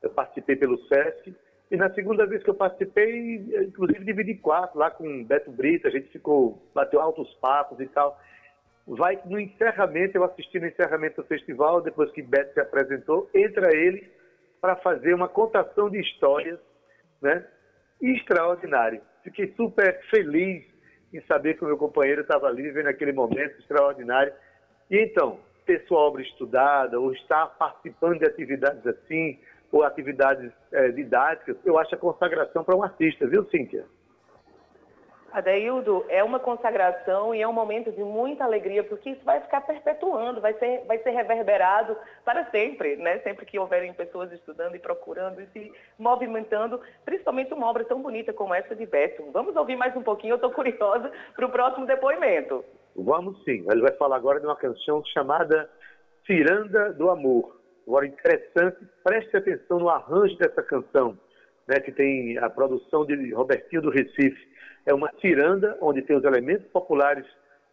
Eu 0.00 0.10
participei 0.10 0.54
pelo 0.54 0.78
SESC. 0.86 1.34
E 1.72 1.76
na 1.76 1.92
segunda 1.92 2.26
vez 2.26 2.44
que 2.44 2.50
eu 2.50 2.54
participei, 2.54 3.38
inclusive 3.66 4.04
dividi 4.04 4.36
quarto 4.36 4.78
lá 4.78 4.88
com 4.88 5.24
Beto 5.24 5.50
Brito, 5.50 5.88
a 5.88 5.90
gente 5.90 6.08
ficou, 6.10 6.62
bateu 6.72 7.00
altos 7.00 7.34
papos 7.40 7.80
e 7.80 7.86
tal. 7.86 8.20
Vai 8.86 9.18
no 9.24 9.40
encerramento, 9.40 10.16
eu 10.16 10.22
assisti 10.22 10.60
no 10.60 10.68
encerramento 10.68 11.22
do 11.22 11.26
festival, 11.26 11.80
depois 11.80 12.08
que 12.12 12.22
Beto 12.22 12.54
se 12.54 12.60
apresentou, 12.60 13.28
entra 13.34 13.74
ele 13.76 14.08
para 14.60 14.76
fazer 14.76 15.12
uma 15.12 15.28
contação 15.28 15.90
de 15.90 16.00
histórias, 16.00 16.60
né? 17.20 17.44
Extraordinário. 18.00 19.00
Fiquei 19.24 19.52
super 19.56 20.00
feliz 20.08 20.73
em 21.14 21.20
saber 21.22 21.54
que 21.54 21.64
o 21.64 21.66
meu 21.66 21.78
companheiro 21.78 22.22
estava 22.22 22.48
ali 22.48 22.62
vivendo 22.62 22.88
aquele 22.88 23.12
momento 23.12 23.58
extraordinário. 23.60 24.32
E 24.90 24.98
então, 24.98 25.38
ter 25.64 25.84
sua 25.86 25.98
obra 25.98 26.20
estudada, 26.22 26.98
ou 26.98 27.12
estar 27.12 27.46
participando 27.58 28.18
de 28.18 28.26
atividades 28.26 28.84
assim, 28.86 29.38
ou 29.70 29.82
atividades 29.82 30.52
eh, 30.72 30.88
didáticas, 30.88 31.56
eu 31.64 31.78
acho 31.78 31.94
a 31.94 31.98
consagração 31.98 32.64
para 32.64 32.76
um 32.76 32.82
artista, 32.82 33.26
viu, 33.26 33.44
Cíntia? 33.50 33.84
Adaildo, 35.34 36.04
é 36.08 36.22
uma 36.22 36.38
consagração 36.38 37.34
e 37.34 37.42
é 37.42 37.48
um 37.48 37.52
momento 37.52 37.90
de 37.90 38.04
muita 38.04 38.44
alegria, 38.44 38.84
porque 38.84 39.10
isso 39.10 39.24
vai 39.24 39.40
ficar 39.40 39.62
perpetuando, 39.62 40.40
vai 40.40 40.54
ser, 40.54 40.84
vai 40.86 40.96
ser 40.98 41.10
reverberado 41.10 41.96
para 42.24 42.48
sempre, 42.52 42.94
né? 42.94 43.18
Sempre 43.18 43.44
que 43.44 43.58
houverem 43.58 43.92
pessoas 43.92 44.30
estudando 44.30 44.76
e 44.76 44.78
procurando 44.78 45.40
e 45.40 45.46
se 45.48 45.72
movimentando, 45.98 46.80
principalmente 47.04 47.52
uma 47.52 47.68
obra 47.68 47.84
tão 47.84 48.00
bonita 48.00 48.32
como 48.32 48.54
essa 48.54 48.76
de 48.76 48.86
Beto. 48.86 49.28
Vamos 49.32 49.56
ouvir 49.56 49.74
mais 49.74 49.96
um 49.96 50.04
pouquinho, 50.04 50.34
eu 50.34 50.36
estou 50.36 50.52
curiosa 50.52 51.10
para 51.34 51.46
o 51.46 51.50
próximo 51.50 51.84
depoimento. 51.84 52.64
Vamos 52.94 53.42
sim. 53.42 53.66
Ele 53.68 53.82
vai 53.82 53.92
falar 53.96 54.14
agora 54.14 54.38
de 54.38 54.46
uma 54.46 54.54
canção 54.54 55.04
chamada 55.06 55.68
Ciranda 56.24 56.92
do 56.92 57.10
Amor. 57.10 57.60
Agora, 57.88 58.06
interessante, 58.06 58.78
preste 59.02 59.36
atenção 59.36 59.80
no 59.80 59.88
arranjo 59.88 60.38
dessa 60.38 60.62
canção, 60.62 61.18
né, 61.66 61.80
que 61.80 61.90
tem 61.90 62.38
a 62.38 62.48
produção 62.48 63.04
de 63.04 63.34
Robertinho 63.34 63.82
do 63.82 63.90
Recife. 63.90 64.53
É 64.86 64.92
uma 64.92 65.10
ciranda, 65.20 65.76
onde 65.80 66.02
tem 66.02 66.16
os 66.16 66.24
elementos 66.24 66.66
populares 66.68 67.24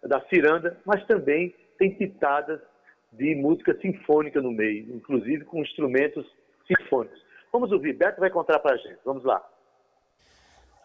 da 0.03 0.21
ciranda, 0.27 0.79
mas 0.85 1.05
também 1.05 1.55
tem 1.77 1.95
pitadas 1.95 2.59
de 3.11 3.35
música 3.35 3.77
sinfônica 3.81 4.41
no 4.41 4.51
meio, 4.51 4.95
inclusive 4.95 5.43
com 5.45 5.61
instrumentos 5.61 6.25
sinfônicos. 6.67 7.21
Vamos 7.51 7.71
ouvir, 7.71 7.93
Beto 7.93 8.19
vai 8.19 8.29
contar 8.29 8.59
para 8.59 8.75
a 8.75 8.77
gente. 8.77 8.99
Vamos 9.03 9.23
lá. 9.23 9.45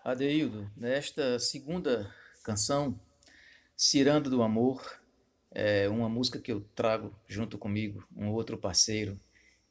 Adeildo, 0.04 0.68
nesta 0.76 1.38
segunda 1.38 2.10
canção, 2.44 2.98
Ciranda 3.76 4.30
do 4.30 4.42
Amor, 4.42 4.80
é 5.50 5.88
uma 5.88 6.08
música 6.08 6.38
que 6.40 6.52
eu 6.52 6.60
trago 6.74 7.14
junto 7.26 7.56
comigo, 7.58 8.06
um 8.16 8.30
outro 8.30 8.58
parceiro, 8.58 9.18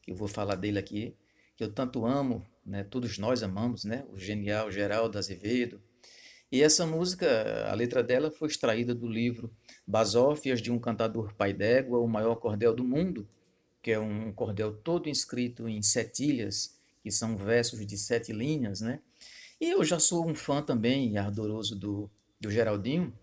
que 0.02 0.12
eu 0.12 0.16
vou 0.16 0.28
falar 0.28 0.56
dele 0.56 0.80
aqui, 0.80 1.16
que 1.56 1.64
eu 1.64 1.72
tanto 1.72 2.06
amo, 2.06 2.46
né? 2.66 2.84
todos 2.84 3.18
nós 3.18 3.44
amamos, 3.44 3.84
né? 3.84 4.06
o 4.12 4.18
genial 4.18 4.72
Geraldo 4.72 5.18
Azevedo. 5.18 5.82
E 6.56 6.64
essa 6.64 6.86
música, 6.86 7.70
a 7.70 7.74
letra 7.74 8.02
dela 8.02 8.32
foi 8.32 8.48
extraída 8.48 8.96
do 8.96 9.10
livro 9.10 9.52
Basófias 9.86 10.62
de 10.62 10.72
um 10.72 10.80
Cantador 10.80 11.34
Pai 11.34 11.52
d'Égua, 11.52 12.00
o 12.00 12.08
maior 12.08 12.36
cordel 12.36 12.74
do 12.74 12.82
mundo, 12.82 13.28
que 13.84 13.92
é 13.92 14.00
um 14.00 14.32
cordel 14.32 14.72
todo 14.72 15.10
inscrito 15.10 15.68
em 15.68 15.82
setilhas, 15.82 16.74
que 17.04 17.12
são 17.12 17.36
versos 17.36 17.86
de 17.86 17.98
sete 17.98 18.32
linhas, 18.32 18.80
né? 18.80 19.02
E 19.60 19.70
eu 19.72 19.84
já 19.84 20.00
sou 20.00 20.26
um 20.26 20.34
fã 20.34 20.62
também 20.62 21.18
ardoroso 21.18 21.76
do, 21.76 22.10
do 22.40 22.50
Geraldinho, 22.50 23.14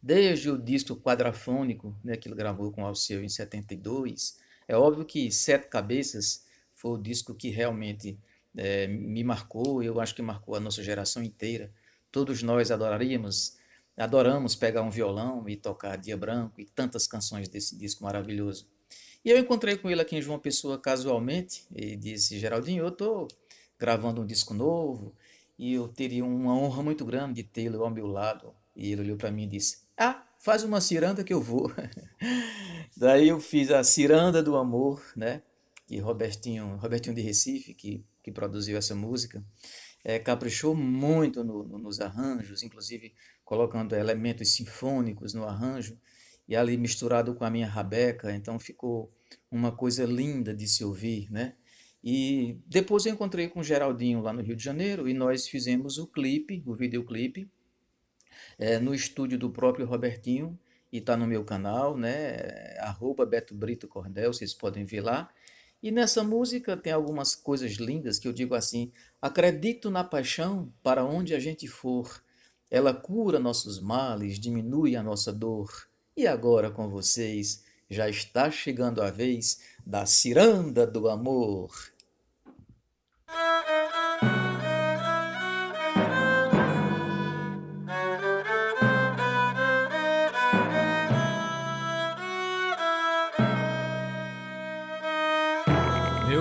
desde 0.00 0.48
o 0.48 0.56
disco 0.56 0.94
quadrafônico 0.94 1.96
né, 2.04 2.16
que 2.16 2.28
ele 2.28 2.36
gravou 2.36 2.70
com 2.70 2.86
Alceu 2.86 3.24
em 3.24 3.28
72. 3.28 4.38
É 4.68 4.76
óbvio 4.76 5.04
que 5.04 5.32
Sete 5.32 5.66
Cabeças 5.66 6.44
foi 6.76 6.92
o 6.92 7.02
disco 7.02 7.34
que 7.34 7.48
realmente 7.48 8.16
é, 8.56 8.86
me 8.86 9.24
marcou, 9.24 9.82
eu 9.82 9.98
acho 9.98 10.14
que 10.14 10.22
marcou 10.22 10.54
a 10.54 10.60
nossa 10.60 10.80
geração 10.80 11.24
inteira. 11.24 11.72
Todos 12.10 12.42
nós 12.42 12.70
adoraríamos, 12.70 13.56
adoramos 13.96 14.54
pegar 14.54 14.82
um 14.82 14.90
violão 14.90 15.48
e 15.48 15.56
tocar 15.56 15.96
Dia 15.96 16.16
Branco 16.16 16.60
e 16.60 16.64
tantas 16.64 17.06
canções 17.06 17.48
desse 17.48 17.76
disco 17.76 18.04
maravilhoso. 18.04 18.68
E 19.24 19.30
eu 19.30 19.38
encontrei 19.38 19.76
com 19.76 19.90
ele 19.90 20.00
aqui 20.00 20.16
em 20.16 20.22
João 20.22 20.38
Pessoa 20.38 20.78
casualmente 20.78 21.66
e 21.74 21.96
disse, 21.96 22.38
Geraldinho, 22.38 22.84
eu 22.84 22.88
estou 22.88 23.28
gravando 23.78 24.22
um 24.22 24.26
disco 24.26 24.54
novo, 24.54 25.14
e 25.58 25.72
eu 25.74 25.88
teria 25.88 26.24
uma 26.24 26.54
honra 26.54 26.82
muito 26.82 27.04
grande 27.04 27.34
de 27.34 27.42
tê-lo 27.42 27.82
ao 27.82 27.90
meu 27.90 28.06
lado. 28.06 28.54
E 28.74 28.92
ele 28.92 29.02
olhou 29.02 29.16
para 29.16 29.30
mim 29.30 29.44
e 29.44 29.48
disse: 29.48 29.78
Ah, 29.96 30.26
faz 30.38 30.62
uma 30.62 30.80
ciranda 30.80 31.24
que 31.24 31.32
eu 31.32 31.40
vou. 31.40 31.72
Daí 32.96 33.28
eu 33.28 33.40
fiz 33.40 33.70
a 33.70 33.82
Ciranda 33.82 34.42
do 34.42 34.56
Amor, 34.56 35.02
né? 35.16 35.42
Que 35.86 35.98
Robertinho, 35.98 36.76
Robertinho 36.76 37.14
de 37.14 37.22
Recife, 37.22 37.74
que, 37.74 38.04
que 38.22 38.32
produziu 38.32 38.76
essa 38.76 38.94
música, 38.94 39.42
é, 40.08 40.20
caprichou 40.20 40.72
muito 40.72 41.42
no, 41.42 41.64
no, 41.64 41.78
nos 41.78 42.00
arranjos, 42.00 42.62
inclusive 42.62 43.12
colocando 43.44 43.96
elementos 43.96 44.52
sinfônicos 44.52 45.34
no 45.34 45.44
arranjo, 45.44 45.98
e 46.46 46.54
ali 46.54 46.76
misturado 46.76 47.34
com 47.34 47.44
a 47.44 47.50
minha 47.50 47.66
rabeca, 47.66 48.32
então 48.32 48.56
ficou 48.56 49.12
uma 49.50 49.72
coisa 49.72 50.04
linda 50.04 50.54
de 50.54 50.68
se 50.68 50.84
ouvir, 50.84 51.28
né? 51.28 51.56
E 52.04 52.56
depois 52.68 53.04
eu 53.04 53.14
encontrei 53.14 53.48
com 53.48 53.58
o 53.58 53.64
Geraldinho 53.64 54.20
lá 54.20 54.32
no 54.32 54.42
Rio 54.42 54.54
de 54.54 54.62
Janeiro 54.62 55.08
e 55.08 55.12
nós 55.12 55.48
fizemos 55.48 55.98
o 55.98 56.06
clipe, 56.06 56.62
o 56.64 56.72
videoclipe, 56.76 57.50
é, 58.56 58.78
no 58.78 58.94
estúdio 58.94 59.36
do 59.36 59.50
próprio 59.50 59.86
Robertinho 59.86 60.56
e 60.92 60.98
está 60.98 61.16
no 61.16 61.26
meu 61.26 61.44
canal, 61.44 61.98
né? 61.98 62.76
Arroba 62.78 63.26
Beto 63.26 63.56
Brito 63.56 63.88
Cordel, 63.88 64.32
vocês 64.32 64.54
podem 64.54 64.84
ver 64.84 65.00
lá. 65.00 65.28
E 65.82 65.90
nessa 65.90 66.24
música 66.24 66.76
tem 66.76 66.92
algumas 66.92 67.34
coisas 67.34 67.72
lindas 67.72 68.18
que 68.18 68.26
eu 68.26 68.32
digo 68.32 68.54
assim: 68.54 68.92
acredito 69.20 69.90
na 69.90 70.02
paixão 70.02 70.72
para 70.82 71.04
onde 71.04 71.34
a 71.34 71.38
gente 71.38 71.68
for. 71.68 72.22
Ela 72.70 72.92
cura 72.92 73.38
nossos 73.38 73.80
males, 73.80 74.38
diminui 74.38 74.96
a 74.96 75.02
nossa 75.02 75.32
dor. 75.32 75.88
E 76.16 76.26
agora 76.26 76.70
com 76.70 76.88
vocês 76.88 77.64
já 77.88 78.08
está 78.08 78.50
chegando 78.50 79.02
a 79.02 79.10
vez 79.10 79.60
da 79.84 80.04
ciranda 80.06 80.86
do 80.86 81.08
amor. 81.08 81.70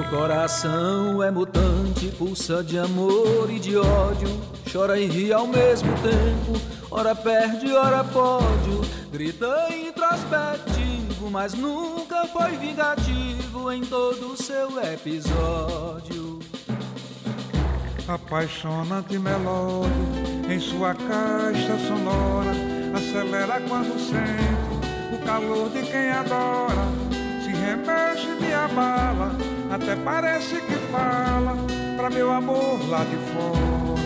Coração 0.09 1.21
é 1.23 1.31
mutante, 1.31 2.07
pulsa 2.17 2.63
de 2.63 2.77
amor 2.77 3.49
e 3.49 3.59
de 3.59 3.77
ódio, 3.77 4.29
chora 4.71 4.99
e 4.99 5.05
ri 5.07 5.33
ao 5.33 5.47
mesmo 5.47 5.91
tempo, 5.97 6.61
ora 6.91 7.15
perde, 7.15 7.73
ora 7.73 8.03
pode, 8.03 8.89
grita 9.11 9.67
introspectivo, 9.69 11.29
mas 11.31 11.53
nunca 11.53 12.25
foi 12.27 12.51
vingativo 12.57 13.71
em 13.71 13.81
todo 13.81 14.33
o 14.33 14.37
seu 14.37 14.81
episódio. 14.83 16.39
Apaixonante 18.07 19.17
melódia 19.17 19.91
em 20.47 20.59
sua 20.59 20.93
caixa 20.93 21.77
sonora, 21.87 22.51
acelera 22.95 23.59
quando 23.67 23.99
sente 23.99 25.15
o 25.15 25.25
calor 25.25 25.69
de 25.69 25.81
quem 25.81 26.11
adora, 26.11 26.85
remexe, 27.65 28.27
me 28.39 28.53
abala, 28.53 29.31
até 29.71 29.95
parece 29.95 30.55
que 30.61 30.75
fala 30.91 31.57
pra 31.97 32.09
meu 32.09 32.31
amor 32.31 32.77
lá 32.89 33.03
de 33.03 33.17
fora. 33.33 34.05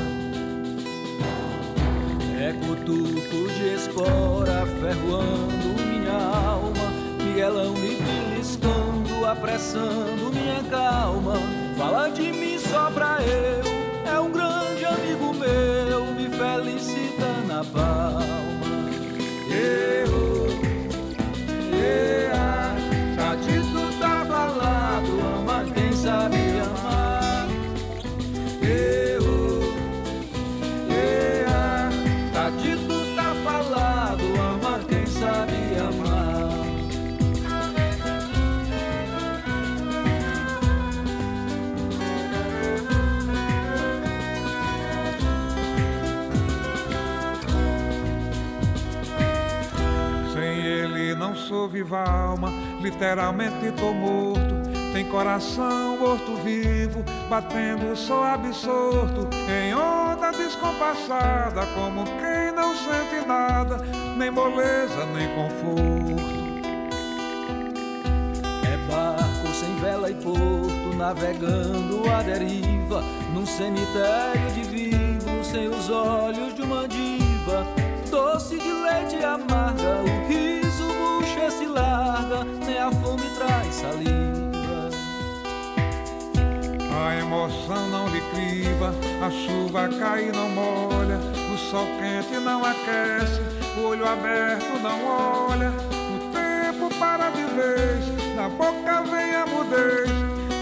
É 2.40 2.54
cutuco 2.54 3.54
de 3.54 3.76
espora 3.76 4.66
ferroando 4.80 5.70
minha 5.86 6.14
alma, 6.14 6.88
Miguelão 7.22 7.74
me 7.74 7.98
beliscando, 7.98 9.26
apressando 9.26 10.32
minha 10.34 10.64
calma. 10.70 11.34
Fala 11.78 12.10
de 12.10 12.32
mim 12.32 12.58
só 12.58 12.90
pra 12.92 13.18
eu, 13.22 14.12
é 14.12 14.20
um 14.20 14.32
grande 14.32 14.86
amigo 14.86 15.34
meu, 15.34 16.06
me 16.16 16.30
felicita 16.30 17.28
na 17.48 17.64
palma. 17.66 18.40
Eu, 19.52 20.48
yeah, 21.78 22.39
sou 51.50 51.68
viva 51.68 52.04
alma, 52.08 52.54
literalmente 52.80 53.72
tô 53.72 53.92
morto. 53.92 54.60
Tem 54.94 55.04
coração 55.06 55.98
morto 55.98 56.36
vivo, 56.44 57.04
batendo 57.28 57.96
só 57.96 58.24
absorto 58.24 59.28
em 59.50 59.74
onda 59.74 60.32
descompassada, 60.32 61.66
como 61.74 62.04
quem 62.04 62.52
não 62.56 62.76
sente 62.76 63.28
nada, 63.28 63.78
nem 64.16 64.30
moleza, 64.30 65.06
nem 65.08 65.28
conforto. 65.30 66.22
É 68.72 68.78
barco 68.92 69.48
sem 69.54 69.76
vela 69.80 70.12
e 70.12 70.16
porto, 70.16 70.96
navegando 70.96 72.04
à 72.12 72.22
deriva, 72.22 73.02
num 73.34 73.46
cemitério 73.46 74.52
de 74.54 74.64
vivos, 74.70 75.48
sem 75.48 75.68
os 75.68 75.90
olhos 75.90 76.54
de 76.54 76.62
uma 76.62 76.88
diva. 76.88 77.66
Doce 78.10 78.58
de 78.58 78.72
leite 78.72 79.24
amarga, 79.24 80.02
o 80.04 80.28
se 80.28 80.59
larga, 81.70 82.44
nem 82.44 82.78
a 82.78 82.92
fome 82.92 83.24
traz 83.38 83.76
saliva. 83.76 84.50
A 86.92 87.16
emoção 87.16 87.88
não 87.90 88.08
lhe 88.10 88.22
criva, 88.32 88.94
a 89.26 89.32
chuva 89.32 89.88
cai 90.00 90.28
e 90.28 90.32
não 90.32 90.50
molha, 90.50 91.18
o 91.54 91.58
sol 91.58 91.88
quente 91.98 92.38
não 92.44 92.64
aquece, 92.64 93.42
o 93.78 93.88
olho 93.88 94.08
aberto 94.08 94.80
não 94.82 95.06
olha, 95.06 95.70
o 95.70 96.20
tempo 96.34 96.94
para 97.00 97.30
de 97.30 97.44
vez, 97.56 98.36
na 98.36 98.50
boca 98.50 99.02
vem 99.04 99.36
a 99.36 99.46
mudez, 99.46 100.10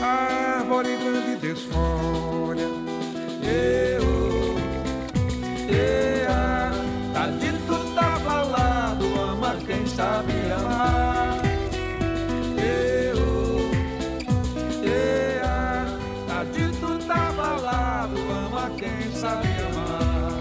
a 0.01 0.59
árvore 0.59 0.95
grande 0.97 1.35
desfolha. 1.37 2.67
Eu, 3.41 4.03
ea, 5.73 6.26
sabe 9.97 10.33
amar. 10.51 11.41
Eu, 12.55 13.17
eu, 14.85 15.81
a 16.29 16.43
dito 16.43 16.99
tá 17.07 17.33
falado, 17.35 18.15
ama 18.29 18.69
quem 18.77 19.11
sabe 19.11 19.47
amar. 19.71 20.37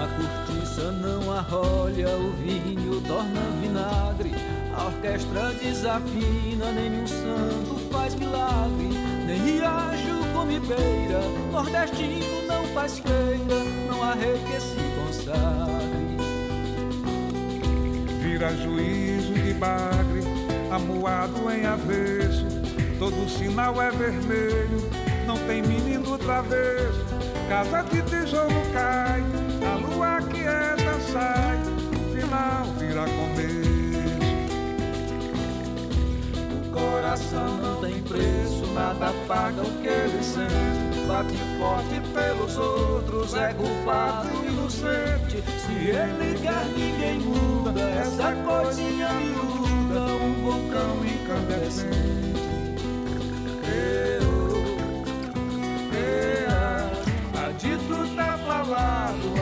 A 0.00 0.06
cortiça 0.16 0.90
não 0.90 1.30
arrolha 1.30 2.16
o 2.16 2.32
vinho, 2.32 3.02
torna 3.02 3.49
orquestra 5.00 5.50
desafina, 5.54 6.70
nenhum 6.72 7.06
santo 7.06 7.80
faz 7.90 8.14
milagre. 8.14 8.90
Nem 9.26 9.40
riacho 9.40 10.32
come 10.34 10.60
beira, 10.60 11.20
nordestino 11.50 12.46
não 12.46 12.64
faz 12.74 12.98
feira. 12.98 13.64
Não 13.88 14.02
há 14.02 14.14
rei 14.14 14.38
que 14.38 14.60
se 14.60 14.76
consagre. 15.00 16.16
Vira 18.20 18.54
juízo 18.56 19.32
de 19.32 19.54
bagre, 19.54 20.22
amuado 20.70 21.50
em 21.50 21.64
avesso. 21.64 22.46
Todo 22.98 23.28
sinal 23.30 23.80
é 23.80 23.90
vermelho, 23.90 24.90
não 25.26 25.38
tem 25.46 25.62
menino 25.62 26.18
travesso. 26.18 27.06
Casa 27.48 27.82
de 27.84 28.02
tijolo 28.02 28.62
cai, 28.74 29.24
a 29.66 29.76
lua 29.76 30.20
quieta 30.22 31.00
sai. 31.10 31.56
No 31.90 32.14
final 32.14 32.64
vira 32.78 33.06
começo. 33.06 33.69
Coração 36.80 37.58
não 37.58 37.80
tem 37.80 38.00
preço, 38.02 38.66
nada 38.72 39.12
paga 39.28 39.62
o 39.62 39.70
que 39.82 39.88
ele 39.88 40.22
sente. 40.22 41.06
Bate 41.06 41.36
forte 41.58 42.00
pelos 42.14 42.56
outros, 42.56 43.34
é 43.34 43.52
culpado 43.52 44.28
inocente. 44.46 45.42
Se 45.58 45.72
ele 45.72 46.38
quer, 46.40 46.64
ninguém 46.66 47.18
muda. 47.20 47.80
Essa 47.80 48.32
coisinha 48.32 49.08
miúda, 49.12 50.00
um 50.14 50.34
vulcão 50.42 51.04
incandescente. 51.04 52.40
Eu, 53.66 54.30
eu, 55.98 56.50
a 57.40 57.52
dito 57.58 58.16
tá 58.16 58.38
falado, 58.46 59.39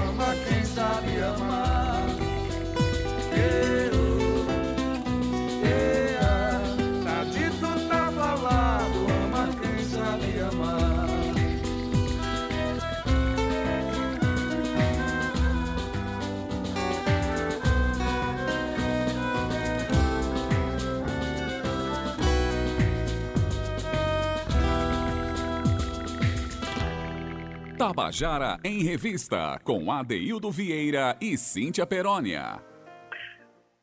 Tabajara 27.89 28.59
em 28.63 28.83
Revista, 28.83 29.59
com 29.65 29.91
Adeildo 29.91 30.51
Vieira 30.51 31.17
e 31.23 31.39
Cíntia 31.39 31.87
Perónia. 31.87 32.63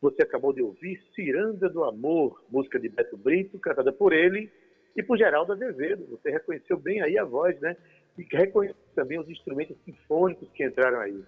Você 0.00 0.22
acabou 0.22 0.52
de 0.52 0.62
ouvir 0.62 1.02
Ciranda 1.12 1.68
do 1.68 1.82
Amor, 1.82 2.40
música 2.48 2.78
de 2.78 2.88
Beto 2.88 3.16
Brito, 3.16 3.58
cantada 3.58 3.92
por 3.92 4.12
ele 4.12 4.48
e 4.94 5.02
por 5.02 5.18
Geraldo 5.18 5.54
Azevedo. 5.54 6.06
Você 6.08 6.30
reconheceu 6.30 6.78
bem 6.78 7.02
aí 7.02 7.18
a 7.18 7.24
voz, 7.24 7.60
né? 7.60 7.76
E 8.16 8.24
reconheceu 8.30 8.76
também 8.94 9.18
os 9.18 9.28
instrumentos 9.28 9.76
sinfônicos 9.84 10.48
que 10.52 10.64
entraram 10.64 11.00
aí. 11.00 11.24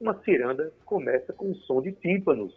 Uma 0.00 0.18
ciranda 0.22 0.72
começa 0.86 1.34
com 1.34 1.50
um 1.50 1.54
som 1.56 1.82
de 1.82 1.92
tímpanos. 1.92 2.54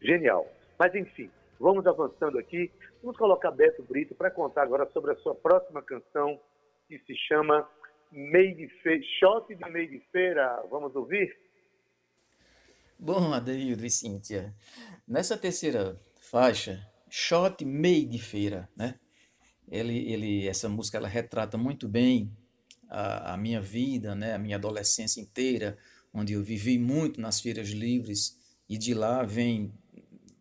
Genial. 0.00 0.46
Mas 0.78 0.94
enfim, 0.94 1.28
vamos 1.58 1.84
avançando 1.88 2.38
aqui. 2.38 2.70
Vamos 3.02 3.16
colocar 3.16 3.50
Beto 3.50 3.82
Brito 3.82 4.14
para 4.14 4.30
contar 4.30 4.62
agora 4.62 4.88
sobre 4.92 5.10
a 5.10 5.16
sua 5.16 5.34
próxima 5.34 5.82
canção, 5.82 6.38
que 6.86 7.00
se 7.00 7.16
chama 7.16 7.68
Meio 8.14 8.56
de 8.56 8.68
Feira, 8.80 9.02
Shot 9.18 9.52
de 9.52 9.70
Meio 9.70 9.90
de 9.90 9.98
Feira. 10.12 10.64
Vamos 10.70 10.94
ouvir? 10.94 11.36
Bom, 12.96 13.32
Adeildo 13.32 13.84
e 13.84 13.90
Cíntia, 13.90 14.54
nessa 15.06 15.36
terceira 15.36 16.00
faixa, 16.20 16.80
Shot 17.10 17.64
Meio 17.64 18.08
de 18.08 18.20
Feira, 18.20 18.68
né? 18.76 19.00
Ele, 19.68 19.98
ele, 20.12 20.46
essa 20.46 20.68
música 20.68 20.96
ela 20.96 21.08
retrata 21.08 21.58
muito 21.58 21.88
bem 21.88 22.30
a, 22.88 23.34
a 23.34 23.36
minha 23.36 23.60
vida, 23.60 24.14
né? 24.14 24.34
A 24.34 24.38
minha 24.38 24.56
adolescência 24.56 25.20
inteira, 25.20 25.76
onde 26.12 26.34
eu 26.34 26.42
vivi 26.42 26.78
muito 26.78 27.20
nas 27.20 27.40
feiras 27.40 27.70
livres 27.70 28.38
e 28.68 28.78
de 28.78 28.94
lá 28.94 29.24
vem, 29.24 29.74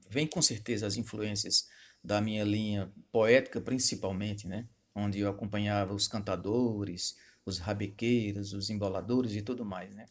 vem 0.08 0.28
com 0.28 0.44
certeza 0.44 0.86
as 0.86 0.96
influências 0.96 1.68
da 2.04 2.22
minha 2.22 2.44
linha 2.44 2.94
poética 3.12 3.60
principalmente, 3.60 4.48
né? 4.48 4.68
Onde 4.94 5.20
eu 5.20 5.28
acompanhava 5.28 5.92
os 5.92 6.08
cantadores, 6.08 7.18
os 7.46 7.60
rabequeiros, 7.60 8.54
os 8.54 8.70
emboladores 8.70 9.36
e 9.36 9.42
tudo 9.42 9.66
mais, 9.66 9.94
né? 9.94 10.06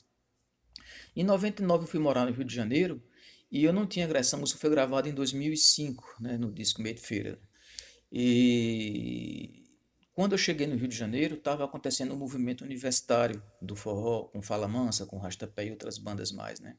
Em 1.14 1.24
99 1.24 1.84
eu 1.84 1.88
fui 1.88 2.00
morar 2.00 2.26
no 2.26 2.32
Rio 2.32 2.44
de 2.44 2.54
Janeiro 2.54 3.02
e 3.50 3.64
eu 3.64 3.72
não 3.72 3.86
tinha 3.86 4.04
agressão, 4.04 4.40
música 4.40 4.58
foi 4.58 4.70
gravada 4.70 5.08
em 5.08 5.14
2005, 5.14 6.16
né, 6.20 6.38
no 6.38 6.50
disco 6.50 6.80
Meio 6.80 6.94
de 6.94 7.02
Feira. 7.02 7.38
E 8.10 9.64
quando 10.14 10.32
eu 10.32 10.38
cheguei 10.38 10.66
no 10.66 10.76
Rio 10.76 10.88
de 10.88 10.96
Janeiro, 10.96 11.34
estava 11.34 11.64
acontecendo 11.64 12.14
um 12.14 12.18
movimento 12.18 12.64
universitário 12.64 13.42
do 13.60 13.74
forró, 13.76 14.24
com 14.24 14.42
Fala 14.42 14.68
Mansa, 14.68 15.06
com 15.06 15.18
Rastapé 15.18 15.66
e 15.66 15.70
outras 15.70 15.98
bandas 15.98 16.32
mais, 16.32 16.60
né? 16.60 16.76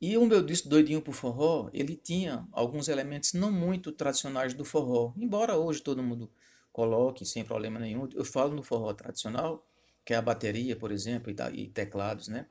E 0.00 0.16
o 0.16 0.24
meu 0.24 0.42
disco 0.42 0.66
Doidinho 0.66 1.02
por 1.02 1.12
Forró, 1.12 1.68
ele 1.74 1.94
tinha 1.94 2.48
alguns 2.52 2.88
elementos 2.88 3.34
não 3.34 3.52
muito 3.52 3.92
tradicionais 3.92 4.54
do 4.54 4.64
forró, 4.64 5.12
embora 5.14 5.58
hoje 5.58 5.82
todo 5.82 6.02
mundo 6.02 6.32
coloque 6.80 7.26
sem 7.26 7.44
problema 7.44 7.78
nenhum. 7.78 8.08
Eu 8.14 8.24
falo 8.24 8.54
no 8.54 8.62
forró 8.62 8.94
tradicional, 8.94 9.66
que 10.02 10.14
é 10.14 10.16
a 10.16 10.22
bateria, 10.22 10.74
por 10.74 10.90
exemplo, 10.90 11.30
e, 11.52 11.68
teclados, 11.68 12.26
né? 12.26 12.46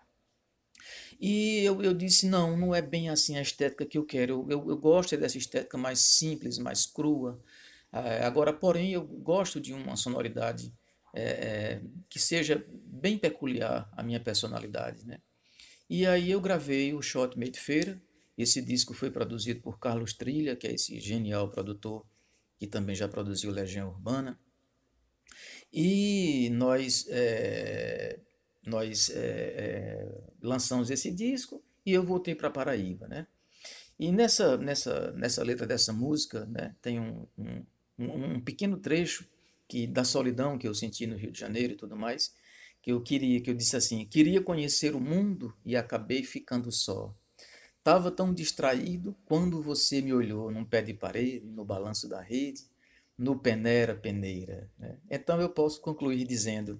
E 1.20 1.63
eu, 1.63 1.82
eu 1.82 1.96
disse, 1.96 2.28
não, 2.28 2.56
não 2.56 2.76
é 2.76 2.82
bem 2.82 3.10
assim 3.10 3.38
a 3.38 3.42
estética 3.42 3.88
que 3.88 3.98
eu 3.98 4.06
quero. 4.06 4.46
Eu, 4.48 4.60
eu, 4.60 4.70
eu 4.70 4.78
gosto 4.78 5.18
dessa 5.18 5.39
estética 5.39 5.80
mais 5.80 6.00
simples, 6.00 6.60
mais 6.60 6.86
crua. 6.86 7.42
É, 7.92 8.24
agora, 8.24 8.54
porém, 8.54 8.92
eu 8.94 9.04
gosto 9.04 9.60
de 9.60 9.74
uma 9.74 9.96
sonoridade 9.96 10.72
é, 11.12 11.24
é, 11.24 11.82
que 12.08 12.20
seja 12.20 12.63
bem 12.70 13.18
peculiar 13.18 13.92
à 13.98 14.04
minha 14.04 14.20
personalidade, 14.20 15.08
né? 15.08 15.18
E 15.89 16.06
aí 16.06 16.30
eu 16.30 16.39
gravei 16.39 16.94
o 16.94 17.02
Shot 17.02 17.36
Made 17.36 17.60
Feira. 17.60 18.00
Esse 18.38 18.62
disco 18.62 18.94
foi 18.94 19.10
produzido 19.10 19.60
por 19.60 19.80
Carlos 19.80 20.13
Trilha, 20.13 20.56
que 20.56 20.68
é 20.68 20.74
esse 20.76 21.00
genial 21.00 21.50
produtor 21.50 22.06
que 22.60 22.67
também 22.67 22.95
já 22.95 23.08
produziu 23.08 23.52
Legião 23.52 23.88
Urbana. 23.88 24.38
E 25.72 26.50
nós, 26.52 27.08
é, 27.10 28.19
nós 28.65 29.10
é, 29.10 29.15
é, 29.17 30.22
lançamos 30.41 30.91
esse 30.91 31.10
disco 31.10 31.63
e 31.86 31.93
eu 31.93 32.04
voltei 32.04 32.36
para 32.36 32.50
Paraíba, 32.50 33.08
né? 33.08 33.26
E 33.98 34.12
nessa, 34.12 34.58
nessa, 34.58 35.12
nessa 35.12 35.43
letra 35.43 35.65
dessa 35.65 35.91
música, 35.91 36.45
né, 36.45 36.76
tem 36.82 37.00
um, 37.00 37.28
um, 37.38 37.65
um 37.98 38.41
pequeno 38.41 38.78
trecho 38.78 39.28
que 39.67 39.86
da 39.86 40.04
solidão 40.04 40.58
que 40.58 40.67
eu 40.67 40.74
senti 40.74 41.06
no 41.06 41.17
Rio 41.17 41.32
de 41.32 41.39
Janeiro 41.39 41.74
e 41.74 41.76
tudo 41.76 41.98
mais, 41.98 42.34
que 42.82 42.91
eu 42.91 43.02
queria, 43.02 43.41
que 43.41 43.50
eu 43.50 43.54
disse 43.54 43.76
assim, 43.76 44.06
queria 44.06 44.41
conhecer 44.41 44.95
o 44.95 45.02
mundo 45.02 45.54
e 45.65 45.76
acabei 45.76 46.24
ficando 46.24 46.72
só. 46.72 47.13
Tava 47.89 48.12
tão 48.12 48.32
distraído 48.32 49.15
quando 49.25 49.63
você 49.63 49.99
me 49.99 50.13
olhou 50.13 50.52
num 50.52 50.63
pé 50.63 50.80
de 50.80 50.93
parede, 50.93 51.47
no 51.47 51.65
balanço 51.65 52.08
da 52.08 52.21
rede, 52.21 52.62
no 53.17 53.39
peneira 53.39 53.95
peneira. 53.95 54.69
Né? 54.78 54.95
Então 55.10 55.41
eu 55.41 55.49
posso 55.49 55.82
concluir 55.82 56.23
dizendo: 56.23 56.80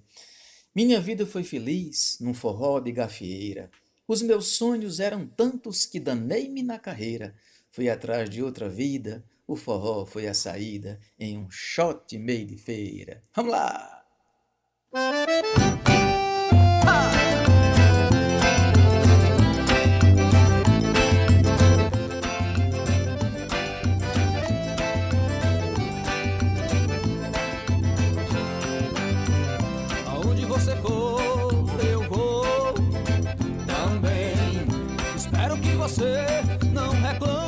minha 0.76 1.02
vida 1.02 1.26
foi 1.26 1.44
feliz 1.44 2.20
num 2.22 2.32
forró 2.32 2.80
de 2.80 2.92
gafieira. 2.92 3.72
Os 4.08 4.22
meus 4.22 4.50
sonhos 4.50 5.00
eram 5.00 5.26
tantos 5.26 5.84
que 5.84 6.00
danei-me 6.00 6.62
na 6.62 6.78
carreira. 6.78 7.34
Fui 7.72 7.90
atrás 7.90 8.30
de 8.30 8.44
outra 8.44 8.70
vida, 8.70 9.26
o 9.48 9.56
forró 9.56 10.06
foi 10.06 10.28
a 10.28 10.34
saída 10.36 11.00
em 11.18 11.40
um 11.40 11.50
shot 11.50 12.16
meio 12.20 12.46
de 12.46 12.56
feira. 12.56 13.20
Vamos 13.34 13.52
lá! 13.52 14.06
Não 36.80 36.92
reclame 37.02 37.39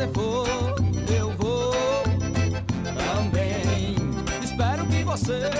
você 0.00 0.08
for, 0.14 0.46
eu 1.14 1.30
vou 1.36 1.72
também. 2.94 3.96
Espero 4.42 4.86
que 4.86 5.04
você 5.04 5.50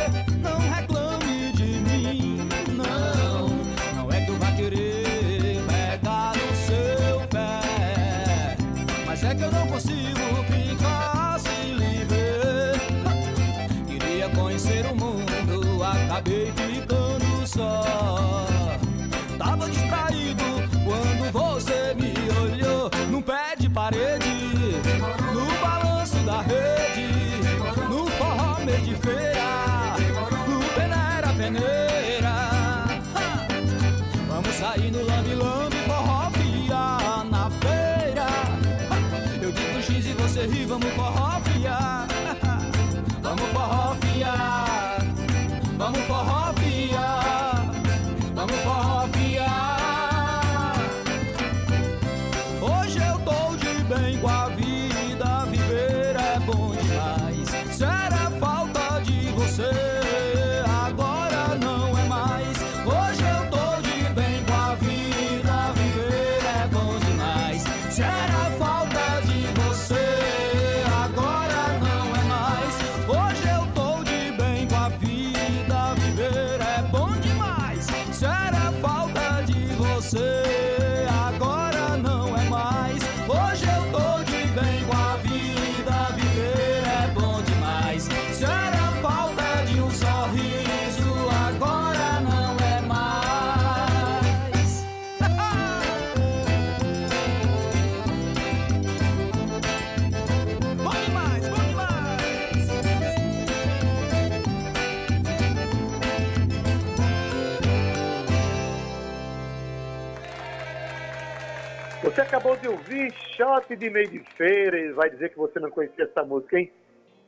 Você 112.20 112.26
acabou 112.26 112.54
de 112.54 112.68
ouvir 112.68 113.10
Shot 113.34 113.74
de 113.74 113.88
Meio 113.88 114.10
de 114.10 114.18
Feira 114.36 114.78
e 114.78 114.92
vai 114.92 115.08
dizer 115.08 115.30
que 115.30 115.38
você 115.38 115.58
não 115.58 115.70
conhecia 115.70 116.04
essa 116.04 116.22
música, 116.22 116.58
hein? 116.58 116.70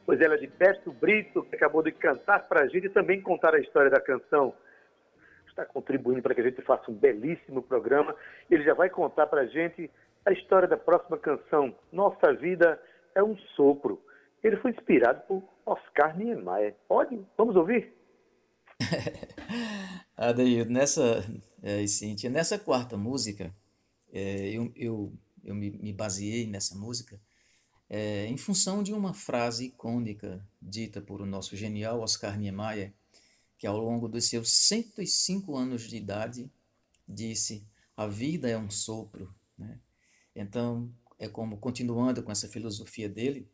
Pois 0.04 0.20
ela 0.20 0.34
é 0.34 0.36
de 0.36 0.46
Beto 0.46 0.92
Brito, 0.92 1.42
que 1.44 1.56
acabou 1.56 1.82
de 1.82 1.92
cantar 1.92 2.46
pra 2.46 2.68
gente 2.68 2.88
e 2.88 2.90
também 2.90 3.18
contar 3.22 3.54
a 3.54 3.58
história 3.58 3.90
da 3.90 3.98
canção. 3.98 4.52
Está 5.48 5.64
contribuindo 5.64 6.20
para 6.20 6.34
que 6.34 6.42
a 6.42 6.44
gente 6.44 6.60
faça 6.60 6.90
um 6.90 6.94
belíssimo 6.94 7.62
programa. 7.62 8.14
Ele 8.50 8.62
já 8.64 8.74
vai 8.74 8.90
contar 8.90 9.28
pra 9.28 9.46
gente 9.46 9.90
a 10.26 10.32
história 10.32 10.68
da 10.68 10.76
próxima 10.76 11.16
canção, 11.16 11.74
Nossa 11.90 12.30
Vida 12.34 12.78
é 13.14 13.22
um 13.22 13.34
Sopro. 13.56 13.98
Ele 14.44 14.58
foi 14.58 14.72
inspirado 14.72 15.22
por 15.26 15.42
Oscar 15.64 16.18
Niemeyer. 16.18 16.74
Pode? 16.86 17.18
Vamos 17.38 17.56
ouvir? 17.56 17.94
Adeildo, 20.18 20.70
nessa, 20.70 21.24
é, 21.62 22.28
nessa 22.28 22.58
quarta 22.58 22.98
música, 22.98 23.54
é, 24.12 24.50
eu, 24.50 24.70
eu, 24.76 25.12
eu 25.42 25.54
me, 25.54 25.70
me 25.70 25.92
baseei 25.92 26.46
nessa 26.46 26.74
música 26.76 27.18
é, 27.92 28.24
em 28.26 28.38
função 28.38 28.82
de 28.82 28.94
uma 28.94 29.12
frase 29.12 29.66
icônica 29.66 30.42
dita 30.60 31.02
por 31.02 31.20
o 31.20 31.26
nosso 31.26 31.54
genial 31.54 32.00
Oscar 32.00 32.38
Niemeyer, 32.38 32.90
que 33.58 33.66
ao 33.66 33.76
longo 33.76 34.08
dos 34.08 34.24
seus 34.24 34.50
105 34.50 35.54
anos 35.54 35.82
de 35.82 35.96
idade 35.96 36.50
disse: 37.06 37.62
A 37.94 38.06
vida 38.06 38.48
é 38.48 38.56
um 38.56 38.70
sopro. 38.70 39.34
Né? 39.58 39.78
Então, 40.34 40.90
é 41.18 41.28
como, 41.28 41.58
continuando 41.58 42.22
com 42.22 42.32
essa 42.32 42.48
filosofia 42.48 43.10
dele, 43.10 43.46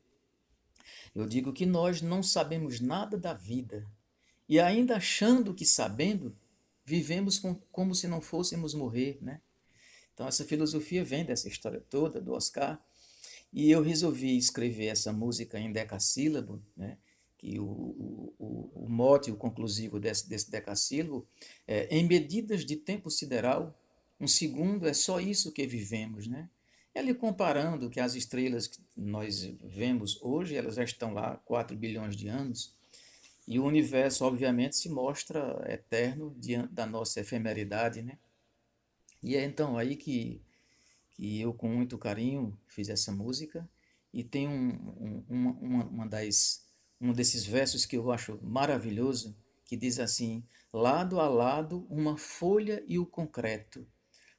eu 1.16 1.26
digo 1.26 1.52
que 1.52 1.66
nós 1.66 2.00
não 2.00 2.22
sabemos 2.22 2.78
nada 2.78 3.18
da 3.18 3.34
vida 3.34 3.84
e 4.48 4.60
ainda 4.60 4.96
achando 4.96 5.52
que 5.52 5.66
sabendo, 5.66 6.32
vivemos 6.84 7.40
com, 7.40 7.56
como 7.72 7.92
se 7.92 8.06
não 8.06 8.20
fôssemos 8.20 8.72
morrer, 8.72 9.18
né? 9.20 9.40
Então 10.18 10.26
essa 10.26 10.44
filosofia 10.44 11.04
vem 11.04 11.24
dessa 11.24 11.46
história 11.46 11.80
toda 11.88 12.20
do 12.20 12.32
Oscar 12.32 12.84
e 13.52 13.70
eu 13.70 13.80
resolvi 13.80 14.36
escrever 14.36 14.86
essa 14.86 15.12
música 15.12 15.60
em 15.60 15.70
decassílabo, 15.70 16.60
né? 16.76 16.98
Que 17.38 17.60
o, 17.60 17.64
o, 17.64 18.72
o, 18.74 18.88
mote, 18.88 19.30
o 19.30 19.36
conclusivo 19.36 20.00
desse, 20.00 20.28
desse 20.28 20.50
decassílabo 20.50 21.24
é 21.68 21.86
em 21.96 22.04
medidas 22.04 22.64
de 22.64 22.74
tempo 22.74 23.08
sideral, 23.12 23.80
um 24.18 24.26
segundo 24.26 24.88
é 24.88 24.92
só 24.92 25.20
isso 25.20 25.52
que 25.52 25.64
vivemos, 25.68 26.26
né? 26.26 26.50
Ele 26.92 27.14
comparando 27.14 27.88
que 27.88 28.00
as 28.00 28.16
estrelas 28.16 28.66
que 28.66 28.80
nós 28.96 29.48
vemos 29.62 30.20
hoje, 30.20 30.56
elas 30.56 30.74
já 30.74 30.82
estão 30.82 31.14
lá 31.14 31.36
4 31.44 31.76
bilhões 31.76 32.16
de 32.16 32.26
anos, 32.26 32.76
e 33.46 33.60
o 33.60 33.64
universo, 33.64 34.24
obviamente, 34.24 34.74
se 34.74 34.88
mostra 34.88 35.64
eterno 35.68 36.34
diante 36.36 36.72
da 36.72 36.84
nossa 36.84 37.20
efemeridade, 37.20 38.02
né? 38.02 38.18
E 39.22 39.36
é 39.36 39.44
então 39.44 39.76
aí 39.76 39.96
que, 39.96 40.42
que 41.10 41.40
eu, 41.40 41.52
com 41.52 41.68
muito 41.68 41.98
carinho, 41.98 42.58
fiz 42.66 42.88
essa 42.88 43.12
música, 43.12 43.68
e 44.12 44.24
tem 44.24 44.48
um, 44.48 45.24
um, 45.28 45.56
uma, 45.60 45.84
uma, 45.84 46.06
das, 46.06 46.64
um 47.00 47.12
desses 47.12 47.44
versos 47.44 47.84
que 47.84 47.96
eu 47.96 48.10
acho 48.10 48.38
maravilhoso, 48.42 49.36
que 49.64 49.76
diz 49.76 49.98
assim: 49.98 50.44
lado 50.72 51.20
a 51.20 51.28
lado, 51.28 51.86
uma 51.90 52.16
folha 52.16 52.82
e 52.86 52.98
o 52.98 53.06
concreto, 53.06 53.86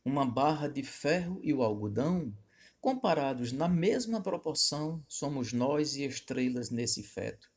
uma 0.04 0.26
barra 0.26 0.68
de 0.68 0.84
ferro 0.84 1.40
e 1.44 1.54
o 1.54 1.62
algodão, 1.62 2.34
comparados 2.82 3.52
na 3.52 3.68
mesma 3.68 4.22
proporção, 4.22 5.04
somos 5.08 5.54
nós 5.54 5.96
e 5.96 6.04
estrelas 6.04 6.70
nesse 6.70 7.04
feto. 7.04 7.50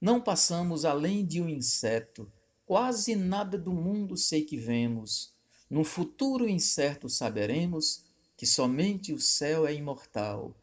Não 0.00 0.20
passamos 0.20 0.84
além 0.84 1.26
de 1.26 1.42
um 1.42 1.48
inseto, 1.48 2.30
quase 2.64 3.16
nada 3.16 3.58
do 3.58 3.72
mundo 3.72 4.16
sei 4.16 4.44
que 4.44 4.56
vemos. 4.56 5.34
No 5.70 5.84
futuro 5.84 6.48
incerto 6.48 7.08
saberemos, 7.08 8.04
que 8.36 8.44
somente 8.44 9.12
o 9.12 9.20
céu 9.20 9.66
é 9.66 9.72
imortal. 9.72 10.56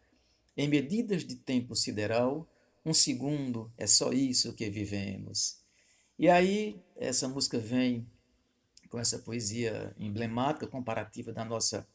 Em 0.58 0.68
medidas 0.68 1.24
de 1.24 1.36
tempo 1.36 1.76
sideral, 1.76 2.46
um 2.86 2.94
segundo 2.94 3.72
é 3.78 3.88
só 3.88 4.12
isso 4.12 4.54
que 4.54 4.70
vivemos. 4.70 5.62
E 6.20 6.28
aí, 6.28 6.84
essa 6.98 7.28
música 7.28 7.58
vem 7.58 8.06
com 8.90 9.00
essa 9.00 9.20
poesia 9.20 9.96
emblemática, 9.98 10.68
comparativa 10.68 11.32
da 11.32 11.46
nossa, 11.46 11.88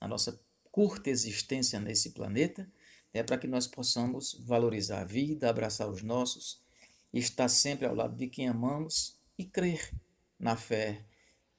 da 0.00 0.08
nossa 0.08 0.40
curta 0.70 1.10
existência 1.10 1.78
nesse 1.78 2.10
planeta, 2.10 2.70
é 3.12 3.22
para 3.22 3.38
que 3.38 3.46
nós 3.46 3.66
possamos 3.66 4.34
valorizar 4.44 5.00
a 5.00 5.04
vida, 5.04 5.50
abraçar 5.50 5.88
os 5.88 6.02
nossos, 6.02 6.62
estar 7.12 7.48
sempre 7.48 7.86
ao 7.86 7.94
lado 7.94 8.16
de 8.16 8.28
quem 8.28 8.48
amamos 8.48 9.18
e 9.38 9.44
crer 9.44 9.92
na 10.38 10.56
fé, 10.56 11.04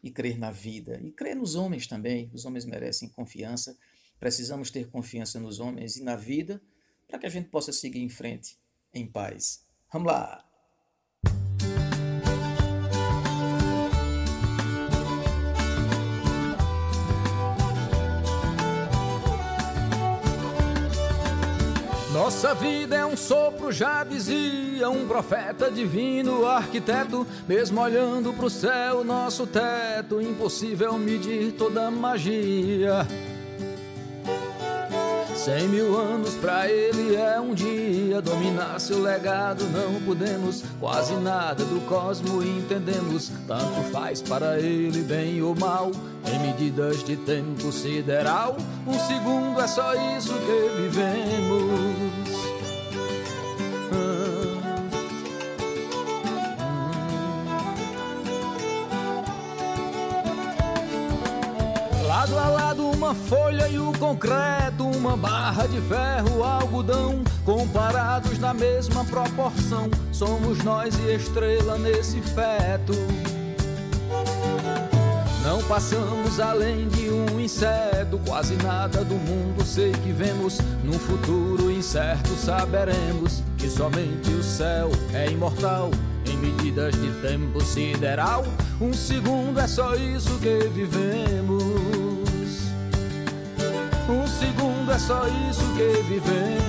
e 0.01 0.11
crer 0.11 0.37
na 0.37 0.51
vida, 0.51 0.99
e 1.03 1.11
crer 1.11 1.35
nos 1.35 1.55
homens 1.55 1.87
também. 1.87 2.29
Os 2.33 2.45
homens 2.45 2.65
merecem 2.65 3.09
confiança, 3.09 3.77
precisamos 4.19 4.71
ter 4.71 4.89
confiança 4.89 5.39
nos 5.39 5.59
homens 5.59 5.97
e 5.97 6.03
na 6.03 6.15
vida 6.15 6.61
para 7.07 7.19
que 7.19 7.25
a 7.25 7.29
gente 7.29 7.49
possa 7.49 7.71
seguir 7.71 7.99
em 7.99 8.09
frente 8.09 8.57
em 8.93 9.05
paz. 9.05 9.63
Vamos 9.91 10.11
lá! 10.11 10.46
Nossa 22.37 22.53
vida 22.53 22.95
é 22.95 23.03
um 23.03 23.17
sopro, 23.17 23.71
já 23.71 24.03
dizia 24.03 24.87
um 24.91 25.07
profeta 25.07 25.71
divino, 25.71 26.45
arquiteto. 26.45 27.25
Mesmo 27.47 27.81
olhando 27.81 28.31
pro 28.31 28.47
céu, 28.47 29.03
nosso 29.03 29.47
teto, 29.47 30.21
impossível 30.21 30.93
medir 30.99 31.53
toda 31.53 31.89
magia. 31.89 33.07
Cem 35.35 35.67
mil 35.67 35.97
anos 35.97 36.35
pra 36.35 36.69
ele 36.69 37.15
é 37.15 37.39
um 37.39 37.55
dia. 37.55 38.21
Dominar 38.21 38.79
seu 38.79 39.01
legado 39.01 39.63
não 39.69 39.99
podemos. 40.01 40.63
Quase 40.79 41.15
nada 41.15 41.63
do 41.63 41.81
cosmo 41.87 42.43
entendemos. 42.43 43.31
Tanto 43.47 43.81
faz 43.91 44.21
para 44.21 44.59
ele, 44.59 45.01
bem 45.01 45.41
ou 45.41 45.55
mal. 45.55 45.89
Em 46.23 46.37
medidas 46.37 47.03
de 47.03 47.17
tempo 47.17 47.71
sideral, 47.71 48.57
um 48.85 48.99
segundo 48.99 49.59
é 49.59 49.67
só 49.67 49.95
isso 50.15 50.33
que 50.33 50.81
vivemos. 50.83 52.06
Lado 62.29 62.39
a 62.39 62.49
lado 62.49 62.89
uma 62.89 63.15
folha 63.15 63.69
e 63.69 63.79
o 63.79 63.93
concreto, 63.93 64.85
uma 64.85 65.15
barra 65.15 65.65
de 65.65 65.79
ferro, 65.81 66.43
algodão, 66.43 67.23
comparados 67.45 68.37
na 68.37 68.53
mesma 68.53 69.05
proporção, 69.05 69.89
somos 70.11 70.61
nós 70.61 70.93
e 70.99 71.15
estrela 71.15 71.77
nesse 71.77 72.19
feto. 72.21 72.93
Não 75.41 75.63
passamos 75.63 76.41
além 76.41 76.89
de 76.89 77.09
um 77.09 77.39
inseto, 77.39 78.19
quase 78.27 78.55
nada 78.57 79.05
do 79.05 79.15
mundo 79.15 79.65
sei 79.65 79.93
que 79.93 80.11
vemos. 80.11 80.59
Num 80.83 80.99
futuro 80.99 81.71
incerto 81.71 82.35
saberemos 82.35 83.41
que 83.57 83.69
somente 83.69 84.29
o 84.31 84.43
céu 84.43 84.91
é 85.13 85.31
imortal. 85.31 85.91
Em 86.25 86.35
medidas 86.35 86.93
de 86.95 87.09
tempo 87.21 87.63
sideral, 87.63 88.43
um 88.81 88.91
segundo 88.91 89.57
é 89.61 89.67
só 89.67 89.95
isso 89.95 90.37
que 90.39 90.67
vivemos. 90.67 91.96
Um 94.09 94.25
segundo 94.25 94.91
é 94.91 94.97
só 94.97 95.27
isso 95.27 95.63
que 95.75 96.01
vivemos. 96.03 96.67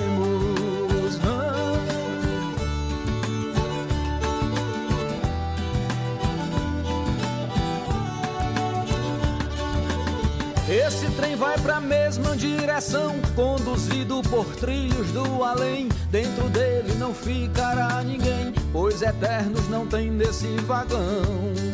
Esse 10.68 11.10
trem 11.12 11.34
vai 11.34 11.58
pra 11.60 11.80
mesma 11.80 12.36
direção, 12.36 13.14
conduzido 13.34 14.20
por 14.28 14.44
trilhos 14.56 15.10
do 15.12 15.42
além. 15.42 15.88
Dentro 16.10 16.46
dele 16.50 16.94
não 16.98 17.14
ficará 17.14 18.02
ninguém, 18.02 18.52
pois 18.70 19.00
eternos 19.00 19.66
não 19.68 19.86
tem 19.86 20.10
nesse 20.10 20.46
vagão. 20.66 21.67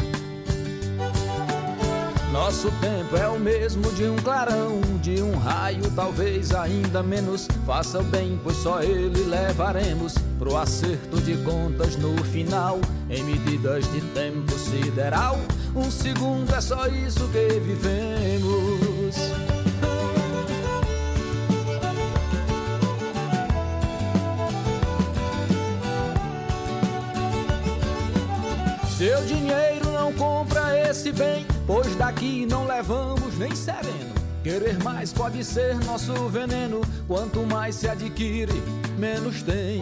Nosso 2.34 2.68
tempo 2.80 3.16
é 3.16 3.28
o 3.28 3.38
mesmo 3.38 3.92
de 3.92 4.06
um 4.06 4.16
clarão, 4.16 4.80
de 5.00 5.22
um 5.22 5.38
raio, 5.38 5.88
talvez 5.94 6.52
ainda 6.52 7.00
menos. 7.00 7.46
Faça 7.64 8.00
o 8.00 8.02
bem, 8.02 8.40
pois 8.42 8.56
só 8.56 8.82
ele 8.82 9.22
levaremos 9.22 10.14
pro 10.36 10.56
acerto 10.56 11.20
de 11.20 11.36
contas 11.44 11.94
no 11.94 12.12
final. 12.24 12.80
Em 13.08 13.22
medidas 13.22 13.84
de 13.92 14.00
tempo 14.00 14.50
sideral, 14.58 15.38
um 15.76 15.88
segundo 15.88 16.52
é 16.52 16.60
só 16.60 16.88
isso 16.88 17.28
que 17.28 17.60
vivemos. 17.60 19.14
Seu 28.98 29.24
dinheiro 29.24 29.92
não 29.92 30.12
compra 30.14 30.76
esse 30.90 31.12
bem, 31.12 31.46
pois 31.66 31.94
daqui 31.96 32.46
não 32.46 32.66
levamos 32.66 33.38
nem 33.38 33.54
sereno. 33.54 34.14
Querer 34.42 34.82
mais 34.82 35.12
pode 35.12 35.42
ser 35.42 35.74
nosso 35.84 36.12
veneno, 36.28 36.82
quanto 37.08 37.40
mais 37.46 37.76
se 37.76 37.88
adquire, 37.88 38.62
menos 38.98 39.42
tem. 39.42 39.80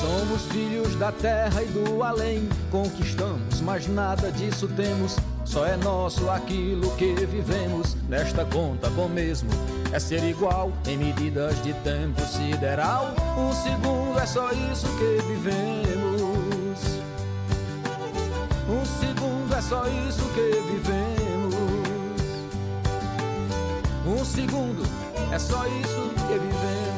Somos 0.00 0.42
filhos 0.52 0.94
da 0.96 1.10
terra 1.10 1.62
e 1.62 1.66
do 1.66 2.02
além, 2.02 2.48
conquistamos, 2.70 3.60
mas 3.62 3.86
nada 3.86 4.30
disso 4.30 4.68
temos. 4.68 5.16
Só 5.44 5.66
é 5.66 5.76
nosso 5.76 6.30
aquilo 6.30 6.94
que 6.96 7.14
vivemos. 7.26 7.96
Nesta 8.08 8.44
conta, 8.44 8.88
bom 8.90 9.08
mesmo 9.08 9.50
é 9.92 9.98
ser 9.98 10.24
igual 10.24 10.72
em 10.86 10.96
medidas 10.96 11.62
de 11.62 11.74
tempo 11.74 12.20
sideral. 12.22 13.14
Um 13.36 13.52
segundo 13.52 14.18
é 14.18 14.26
só 14.26 14.50
isso 14.52 14.86
que 14.96 15.22
vivemos. 15.28 16.80
Um 18.68 18.84
só 19.72 19.86
isso 19.88 20.22
que 20.34 20.50
vivemos. 20.70 21.54
Um 24.06 24.22
segundo 24.22 24.82
é 25.32 25.38
só 25.38 25.66
isso 25.66 26.10
que 26.28 26.38
vivemos. 26.38 26.91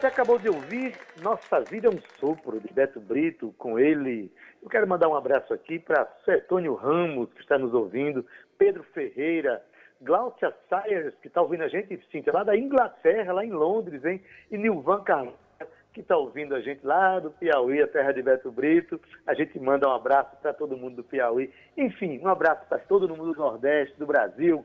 Você 0.00 0.06
acabou 0.06 0.38
de 0.38 0.48
ouvir 0.48 0.96
Nossa 1.20 1.60
Vida 1.60 1.88
é 1.88 1.90
um 1.90 2.00
Sopro, 2.18 2.58
de 2.58 2.72
Beto 2.72 2.98
Brito, 2.98 3.54
com 3.58 3.78
ele. 3.78 4.32
Eu 4.62 4.68
quero 4.70 4.88
mandar 4.88 5.10
um 5.10 5.14
abraço 5.14 5.52
aqui 5.52 5.78
para 5.78 6.08
Sertônio 6.24 6.74
Ramos, 6.74 7.30
que 7.34 7.42
está 7.42 7.58
nos 7.58 7.74
ouvindo, 7.74 8.24
Pedro 8.56 8.82
Ferreira, 8.94 9.62
Glaucia 10.00 10.54
Sayers, 10.70 11.14
que 11.20 11.28
está 11.28 11.42
ouvindo 11.42 11.64
a 11.64 11.68
gente, 11.68 12.02
Cíntia, 12.10 12.32
lá 12.32 12.42
da 12.42 12.56
Inglaterra, 12.56 13.34
lá 13.34 13.44
em 13.44 13.50
Londres, 13.50 14.02
hein? 14.02 14.22
E 14.50 14.56
Nilvan 14.56 15.02
Carlos, 15.02 15.34
que 15.92 16.00
está 16.00 16.16
ouvindo 16.16 16.54
a 16.54 16.62
gente 16.62 16.80
lá 16.82 17.20
do 17.20 17.30
Piauí, 17.32 17.82
a 17.82 17.86
terra 17.86 18.12
de 18.12 18.22
Beto 18.22 18.50
Brito. 18.50 18.98
A 19.26 19.34
gente 19.34 19.60
manda 19.60 19.86
um 19.86 19.92
abraço 19.92 20.34
para 20.40 20.54
todo 20.54 20.78
mundo 20.78 20.96
do 20.96 21.04
Piauí. 21.04 21.52
Enfim, 21.76 22.18
um 22.20 22.28
abraço 22.28 22.64
para 22.70 22.78
todo 22.78 23.06
mundo 23.06 23.34
do 23.34 23.38
Nordeste, 23.38 23.98
do 23.98 24.06
Brasil. 24.06 24.64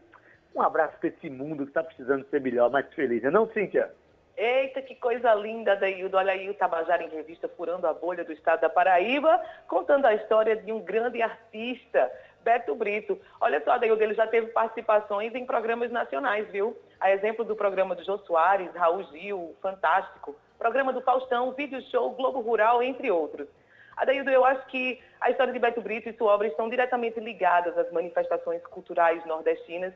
Um 0.56 0.62
abraço 0.62 0.98
para 0.98 1.10
esse 1.10 1.30
mundo 1.30 1.66
que 1.66 1.72
está 1.72 1.84
precisando 1.84 2.26
ser 2.30 2.40
melhor, 2.40 2.72
mais 2.72 2.88
feliz. 2.94 3.22
Não, 3.24 3.30
é 3.30 3.34
não 3.34 3.50
Cíntia? 3.50 3.92
Eita, 4.38 4.82
que 4.82 4.96
coisa 4.96 5.34
linda, 5.34 5.78
Daildo. 5.78 6.18
Olha 6.18 6.34
aí 6.34 6.50
o 6.50 6.54
Tabajara 6.54 7.04
em 7.04 7.10
Revista 7.10 7.48
Furando 7.48 7.88
a 7.88 7.94
Bolha 7.94 8.24
do 8.26 8.34
Estado 8.34 8.62
da 8.62 8.70
Paraíba, 8.70 9.42
contando 9.68 10.06
a 10.06 10.14
história 10.14 10.58
de 10.58 10.74
um 10.74 10.82
grande 10.82 11.22
artista, 11.22 12.12
Beto 12.44 12.76
Brito. 12.76 13.18
Olha 13.40 13.64
só, 13.64 13.78
Daildo, 13.78 14.04
ele 14.04 14.14
já 14.14 14.28
teve 14.28 14.48
participações 14.48 15.34
em 15.34 15.46
programas 15.46 15.90
nacionais, 15.90 16.50
viu? 16.52 16.78
A 17.00 17.12
exemplo 17.12 17.46
do 17.46 17.56
programa 17.56 17.96
do 17.96 18.04
Jô 18.04 18.18
Soares, 18.20 18.74
Raul 18.76 19.04
Gil, 19.06 19.56
Fantástico, 19.62 20.36
programa 20.60 20.92
do 20.92 21.02
Faustão, 21.02 21.54
Vídeo 21.54 21.82
Show, 21.84 22.12
Globo 22.12 22.42
Rural, 22.42 22.84
entre 22.84 23.10
outros. 23.10 23.48
Adaildo, 23.96 24.30
eu 24.30 24.44
acho 24.44 24.66
que 24.68 25.02
a 25.22 25.30
história 25.30 25.54
de 25.54 25.60
Beto 25.60 25.80
Brito 25.80 26.10
e 26.10 26.14
sua 26.14 26.34
obra 26.34 26.48
estão 26.48 26.70
diretamente 26.70 27.22
ligadas 27.22 27.78
às 27.78 27.90
manifestações 27.94 28.62
culturais 28.68 29.26
nordestinas, 29.26 29.94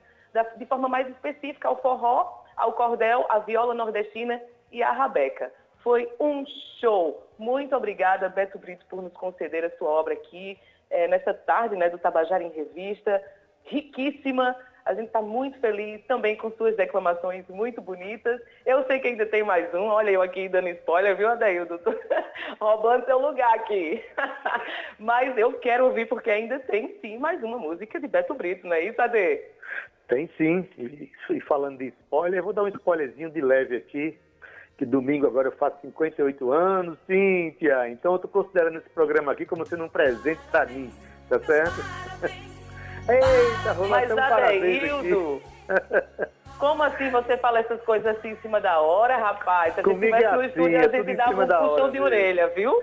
de 0.55 0.65
forma 0.65 0.87
mais 0.87 1.09
específica 1.09 1.67
ao 1.67 1.81
forró, 1.81 2.38
ao 2.59 2.73
cordel, 2.73 3.25
à 3.29 3.39
viola 3.39 3.73
nordestina 3.73 4.41
e 4.71 4.83
à 4.83 4.91
rabeca. 4.91 5.51
Foi 5.83 6.11
um 6.19 6.45
show. 6.79 7.25
Muito 7.37 7.75
obrigada, 7.75 8.29
Beto 8.29 8.59
Brito, 8.59 8.85
por 8.87 9.01
nos 9.01 9.13
conceder 9.13 9.63
a 9.63 9.77
sua 9.77 9.89
obra 9.89 10.13
aqui, 10.13 10.59
é, 10.89 11.07
nessa 11.07 11.33
tarde 11.33 11.75
né, 11.75 11.89
do 11.89 11.97
Tabajara 11.97 12.43
em 12.43 12.49
Revista. 12.49 13.23
Riquíssima. 13.63 14.55
A 14.89 14.95
gente 14.95 15.05
está 15.05 15.21
muito 15.21 15.59
feliz 15.59 16.03
também 16.07 16.35
com 16.35 16.49
suas 16.53 16.75
declamações 16.75 17.47
muito 17.47 17.79
bonitas. 17.79 18.41
Eu 18.65 18.83
sei 18.85 18.97
que 18.97 19.09
ainda 19.09 19.23
tem 19.23 19.43
mais 19.43 19.71
um. 19.71 19.83
Olha 19.83 20.09
eu 20.09 20.19
aqui 20.19 20.49
dando 20.49 20.67
spoiler, 20.69 21.15
viu, 21.15 21.29
Adaildo? 21.29 21.79
Roubando 22.59 23.05
seu 23.05 23.19
lugar 23.19 23.53
aqui. 23.53 24.03
Mas 24.97 25.37
eu 25.37 25.53
quero 25.59 25.85
ouvir 25.85 26.07
porque 26.07 26.31
ainda 26.31 26.57
tem 26.61 26.97
sim 27.01 27.19
mais 27.19 27.43
uma 27.43 27.59
música 27.59 27.99
de 27.99 28.07
Beto 28.07 28.33
Brito, 28.33 28.65
não 28.65 28.75
é 28.75 28.85
isso, 28.85 28.99
Ade? 28.99 29.39
Tem 30.07 30.27
sim. 30.35 30.67
E 31.29 31.39
falando 31.41 31.77
de 31.77 31.89
spoiler, 31.89 32.41
vou 32.41 32.51
dar 32.51 32.63
um 32.63 32.67
spoilerzinho 32.69 33.29
de 33.29 33.41
leve 33.41 33.75
aqui 33.75 34.17
que 34.75 34.87
domingo 34.87 35.27
agora 35.27 35.49
eu 35.49 35.51
faço 35.51 35.79
58 35.81 36.51
anos, 36.51 36.97
Cíntia. 37.05 37.87
Então 37.89 38.13
eu 38.13 38.15
estou 38.15 38.31
considerando 38.31 38.79
esse 38.79 38.89
programa 38.89 39.33
aqui 39.33 39.45
como 39.45 39.67
sendo 39.67 39.83
um 39.83 39.89
presente 39.89 40.41
para 40.49 40.65
mim, 40.65 40.89
tá 41.29 41.37
certo? 41.41 41.75
Eita, 43.09 43.73
vou 43.73 43.87
Mas, 43.87 44.11
um 44.11 44.19
Adeildo, 44.19 45.41
como 46.57 46.83
assim 46.83 47.09
você 47.09 47.37
fala 47.37 47.59
essas 47.59 47.81
coisas 47.81 48.17
assim 48.17 48.29
em 48.29 48.35
cima 48.37 48.59
da 48.59 48.79
hora, 48.79 49.17
rapaz? 49.17 49.73
Se 49.73 49.79
a 49.79 49.83
gente 49.83 49.99
tivesse 49.99 50.35
no 50.35 50.43
estúdio, 50.43 50.79
a 50.79 50.87
gente 50.87 51.15
dava 51.15 51.43
um 51.43 51.69
puxão 51.69 51.91
de 51.91 51.99
orelha, 51.99 52.47
viu? 52.49 52.73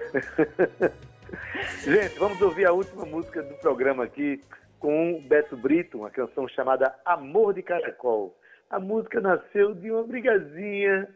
gente, 1.84 2.18
vamos 2.18 2.40
ouvir 2.40 2.66
a 2.66 2.72
última 2.72 3.04
música 3.04 3.42
do 3.42 3.54
programa 3.56 4.04
aqui 4.04 4.40
com 4.78 5.14
o 5.14 5.20
Beto 5.20 5.56
Brito, 5.56 5.98
uma 5.98 6.10
canção 6.10 6.48
chamada 6.48 6.94
Amor 7.04 7.54
de 7.54 7.62
Caracol. 7.62 8.36
A 8.70 8.80
música 8.80 9.20
nasceu 9.20 9.74
de 9.74 9.90
uma 9.90 10.02
brigazinha 10.02 11.08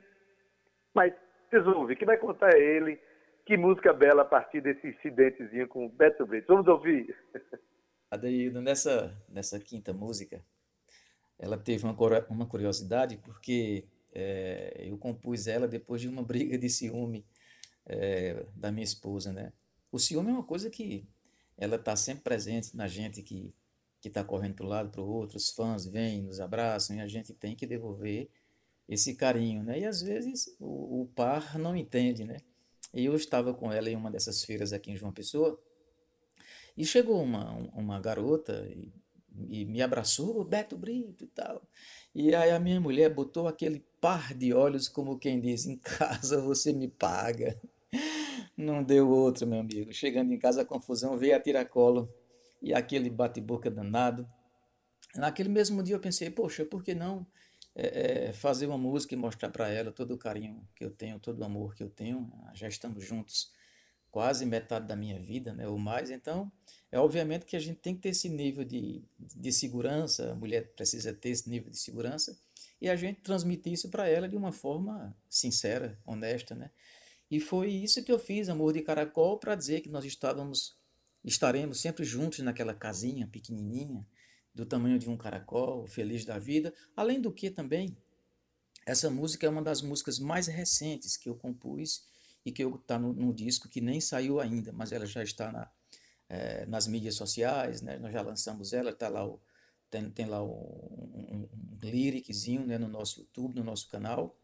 mas 0.95 1.13
vocês 1.49 1.65
vão 1.65 1.79
ouvir, 1.79 1.97
quem 1.97 2.07
vai 2.07 2.17
contar 2.17 2.55
é 2.55 2.61
ele. 2.61 2.99
Que 3.47 3.57
música 3.57 3.93
bela 3.93 4.23
a 4.23 4.25
partir 4.25 4.61
desse 4.61 4.87
incidentezinho 4.87 5.67
com 5.67 5.87
o 5.87 5.89
Beto 5.89 6.27
Brito. 6.27 6.47
Vamos 6.49 6.69
ouvir. 6.69 7.17
Adeildo, 8.11 8.61
nessa, 8.61 9.17
nessa 9.29 9.59
quinta 9.61 9.93
música, 9.93 10.45
ela 11.39 11.57
teve 11.57 11.85
uma, 11.85 11.97
uma 12.29 12.47
curiosidade, 12.47 13.17
porque 13.19 13.85
é, 14.13 14.85
eu 14.87 14.99
compus 14.99 15.47
ela 15.47 15.69
depois 15.69 16.01
de 16.01 16.09
uma 16.09 16.23
briga 16.25 16.59
de 16.59 16.69
ciúme 16.69 17.25
é, 17.87 18.47
da 18.55 18.73
minha 18.73 18.85
esposa, 18.85 19.33
né? 19.33 19.53
O 19.93 19.99
ciúme 19.99 20.31
é 20.31 20.33
uma 20.33 20.45
coisa 20.45 20.69
que 20.71 21.09
ela 21.57 21.77
está 21.77 21.95
sempre 21.97 22.23
presente 22.23 22.77
na 22.77 22.89
gente 22.89 23.23
que 23.23 23.55
que 24.01 24.09
está 24.09 24.25
correndo 24.25 24.55
para 24.55 24.67
um 24.67 24.69
lado 24.69 24.91
para 24.91 25.03
o 25.03 25.09
outro, 25.09 25.37
os 25.37 25.51
fãs 25.51 25.85
vêm, 25.85 26.23
nos 26.23 26.41
abraçam 26.41 26.97
e 26.97 27.01
a 27.01 27.07
gente 27.07 27.35
tem 27.35 27.55
que 27.55 27.67
devolver 27.67 28.31
esse 28.89 29.15
carinho, 29.15 29.63
né? 29.63 29.81
E 29.81 29.85
às 29.85 30.01
vezes 30.01 30.57
o, 30.59 31.03
o, 31.03 31.07
par 31.15 31.59
não 31.59 31.77
entende, 31.77 32.25
né? 32.25 32.39
E 32.93 33.05
eu 33.05 33.15
estava 33.15 33.53
com 33.53 33.71
ela 33.71 33.91
em 33.91 33.95
uma 33.95 34.11
dessas 34.11 34.43
feiras 34.43 34.73
aqui 34.73 34.91
em 34.91 34.97
João 34.97 35.13
Pessoa 35.13 35.61
e 36.81 36.87
chegou 36.87 37.23
uma, 37.23 37.53
uma 37.75 38.01
garota 38.01 38.67
e, 38.67 38.91
e 39.51 39.67
me 39.67 39.83
abraçou, 39.83 40.43
Beto 40.43 40.79
Brito 40.79 41.25
e 41.25 41.27
tal. 41.27 41.63
E 42.15 42.35
aí 42.35 42.51
a 42.51 42.59
minha 42.59 42.81
mulher 42.81 43.13
botou 43.13 43.47
aquele 43.47 43.85
par 44.01 44.33
de 44.33 44.55
olhos 44.55 44.89
como 44.89 45.19
quem 45.19 45.39
diz, 45.39 45.67
em 45.67 45.77
casa 45.77 46.41
você 46.41 46.73
me 46.73 46.89
paga. 46.89 47.61
Não 48.57 48.83
deu 48.83 49.11
outro, 49.11 49.47
meu 49.47 49.61
amigo. 49.61 49.93
Chegando 49.93 50.33
em 50.33 50.39
casa 50.39 50.63
a 50.63 50.65
confusão, 50.65 51.19
veio 51.19 51.37
a 51.37 51.41
tiracolo 51.41 52.11
e 52.63 52.73
aquele 52.73 53.11
bate-boca 53.11 53.71
danado. 53.71 54.27
Naquele 55.15 55.51
mesmo 55.51 55.83
dia 55.83 55.97
eu 55.97 56.01
pensei, 56.01 56.31
poxa, 56.31 56.65
por 56.65 56.83
que 56.83 56.95
não 56.95 57.27
é, 57.75 58.33
fazer 58.33 58.67
uma 58.67 58.79
música 58.79 59.13
e 59.13 59.19
mostrar 59.19 59.51
para 59.51 59.69
ela 59.69 59.93
todo 59.93 60.15
o 60.15 60.19
carinho 60.19 60.67
que 60.75 60.83
eu 60.83 60.91
tenho, 60.91 61.21
todo 61.21 61.41
o 61.41 61.45
amor 61.45 61.75
que 61.75 61.83
eu 61.83 61.91
tenho. 61.91 62.33
Já 62.55 62.69
estamos 62.69 63.05
juntos 63.05 63.53
quase 64.11 64.45
metade 64.45 64.87
da 64.87 64.97
minha 64.97 65.19
vida, 65.21 65.53
né, 65.53 65.69
ou 65.69 65.79
mais. 65.79 66.11
Então, 66.11 66.51
é 66.91 66.99
obviamente 66.99 67.47
que 67.47 67.57
a 67.57 67.61
gente 67.61 67.79
tem 67.79 67.95
que 67.95 68.03
ter 68.03 68.11
esse 68.11 68.29
nível 68.29 68.65
de, 68.65 69.03
de 69.19 69.53
segurança, 69.53 70.33
a 70.33 70.35
mulher 70.35 70.73
precisa 70.75 71.13
ter 71.13 71.31
esse 71.31 71.49
nível 71.49 71.71
de 71.71 71.79
segurança, 71.79 72.37
e 72.81 72.89
a 72.89 72.97
gente 72.97 73.21
transmite 73.21 73.73
isso 73.73 73.89
para 73.91 74.09
ela 74.09 74.29
de 74.29 74.37
uma 74.37 74.53
forma 74.53 75.17
sincera, 75.29 75.99
honesta, 76.05 76.55
né? 76.55 76.71
E 77.31 77.39
foi 77.39 77.71
isso 77.71 78.03
que 78.03 78.11
eu 78.11 78.19
fiz, 78.19 78.49
Amor 78.49 78.73
de 78.73 78.83
Caracol, 78.83 79.39
para 79.39 79.55
dizer 79.55 79.83
que 79.83 79.89
nós 79.89 80.05
estávamos, 80.05 80.77
estaremos 81.25 81.81
sempre 81.81 82.05
juntos 82.05 82.41
naquela 82.41 82.75
casinha 82.75 83.27
pequenininha, 83.27 84.05
do 84.53 84.67
tamanho 84.67 84.99
de 84.99 85.09
um 85.09 85.17
caracol, 85.17 85.87
feliz 85.87 86.25
da 86.25 86.39
vida. 86.39 86.75
Além 86.97 87.21
do 87.21 87.31
que 87.31 87.51
também, 87.51 87.97
essa 88.85 89.09
música 89.09 89.47
é 89.47 89.49
uma 89.49 89.63
das 89.63 89.81
músicas 89.81 90.19
mais 90.19 90.49
recentes 90.49 91.17
que 91.17 91.29
eu 91.29 91.37
compus 91.37 92.09
e 92.45 92.53
que 92.53 92.63
está 92.63 92.99
no, 92.99 93.13
no, 93.13 93.35
disco 93.35 93.69
que 93.69 93.81
nem 93.81 94.01
saiu 94.01 94.41
ainda, 94.41 94.73
mas 94.73 94.93
ela 94.93 95.07
já 95.07 95.23
está 95.23 95.53
na, 95.53 95.71
é, 96.29 96.67
nas 96.67 96.87
mídias 96.87 97.15
sociais, 97.15 97.83
né? 97.83 97.99
nós 97.99 98.13
já 98.13 98.23
lançamos 98.23 98.73
ela, 98.73 98.93
tá 98.93 99.09
lá 99.09 99.27
o, 99.27 99.41
tem, 99.91 100.11
tem 100.11 100.27
lá 100.27 100.43
o, 100.43 100.49
um, 100.49 101.49
um 101.53 101.79
lyriczinho 101.83 102.67
né? 102.67 102.79
no 102.79 102.89
nosso 102.89 103.21
YouTube, 103.21 103.57
no 103.57 103.65
nosso 103.65 103.89
canal. 103.89 104.39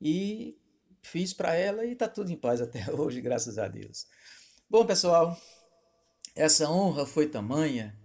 E 0.00 0.58
fiz 1.00 1.32
para 1.32 1.54
ela 1.54 1.84
e 1.84 1.92
está 1.92 2.08
tudo 2.08 2.30
em 2.30 2.36
paz 2.36 2.60
até 2.60 2.90
hoje, 2.92 3.20
graças 3.20 3.58
a 3.58 3.68
Deus. 3.68 4.06
Bom, 4.68 4.84
pessoal, 4.84 5.38
essa 6.34 6.68
honra 6.68 7.06
foi 7.06 7.28
tamanha 7.28 7.96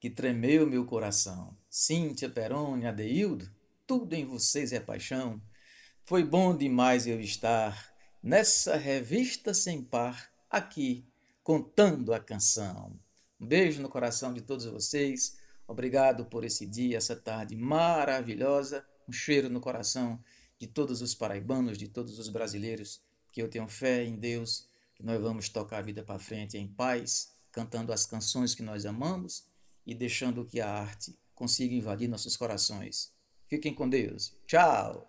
que 0.00 0.10
tremeu 0.10 0.66
meu 0.66 0.84
coração. 0.84 1.56
Cíntia, 1.70 2.28
Peroni, 2.28 2.86
Adeildo, 2.86 3.48
tudo 3.86 4.14
em 4.14 4.24
vocês 4.24 4.72
é 4.72 4.80
paixão. 4.80 5.40
Foi 6.04 6.24
bom 6.24 6.56
demais 6.56 7.06
eu 7.06 7.20
estar 7.20 7.87
nessa 8.22 8.76
revista 8.76 9.54
sem 9.54 9.82
par, 9.82 10.30
aqui, 10.50 11.06
contando 11.42 12.12
a 12.12 12.20
canção. 12.20 12.98
Um 13.40 13.46
beijo 13.46 13.80
no 13.80 13.88
coração 13.88 14.32
de 14.32 14.40
todos 14.40 14.64
vocês. 14.66 15.38
Obrigado 15.66 16.24
por 16.24 16.44
esse 16.44 16.66
dia, 16.66 16.96
essa 16.96 17.14
tarde 17.14 17.56
maravilhosa. 17.56 18.84
Um 19.08 19.12
cheiro 19.12 19.48
no 19.48 19.60
coração 19.60 20.22
de 20.58 20.66
todos 20.66 21.00
os 21.00 21.14
paraibanos, 21.14 21.78
de 21.78 21.88
todos 21.88 22.18
os 22.18 22.28
brasileiros, 22.28 23.00
que 23.32 23.40
eu 23.40 23.48
tenho 23.48 23.68
fé 23.68 24.04
em 24.04 24.16
Deus, 24.16 24.68
que 24.94 25.04
nós 25.04 25.20
vamos 25.20 25.48
tocar 25.48 25.78
a 25.78 25.82
vida 25.82 26.02
para 26.02 26.18
frente 26.18 26.58
em 26.58 26.66
paz, 26.66 27.32
cantando 27.52 27.92
as 27.92 28.04
canções 28.04 28.54
que 28.54 28.62
nós 28.62 28.84
amamos 28.84 29.46
e 29.86 29.94
deixando 29.94 30.44
que 30.44 30.60
a 30.60 30.68
arte 30.68 31.16
consiga 31.34 31.74
invadir 31.74 32.08
nossos 32.08 32.36
corações. 32.36 33.12
Fiquem 33.46 33.72
com 33.72 33.88
Deus. 33.88 34.34
Tchau! 34.46 35.08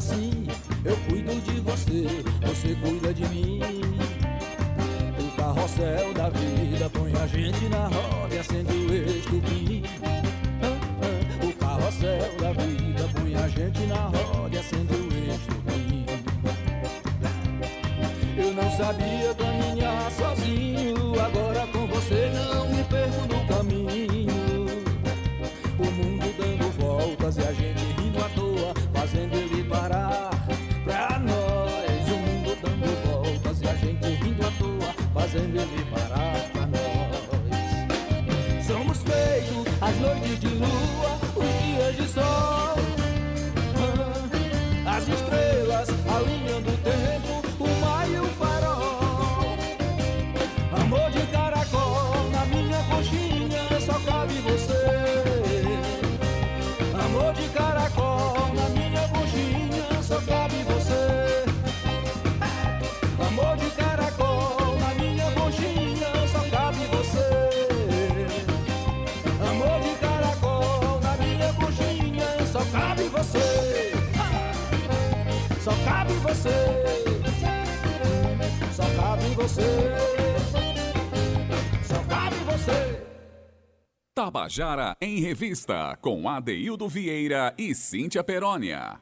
assim. 0.00 0.39
Noites 40.20 40.40
de 40.40 40.48
lua, 40.48 41.18
os 41.36 41.64
dias 41.64 41.96
de 41.96 42.08
sol. 42.08 42.99
Você. 79.40 79.62
Só 81.82 81.94
cabe 82.08 82.36
você. 82.44 83.00
Tabajara 84.14 84.94
em 85.00 85.20
Revista, 85.20 85.96
com 86.02 86.28
Adeildo 86.28 86.86
Vieira 86.88 87.54
e 87.58 87.74
Cíntia 87.74 88.22
Perónia. 88.22 88.98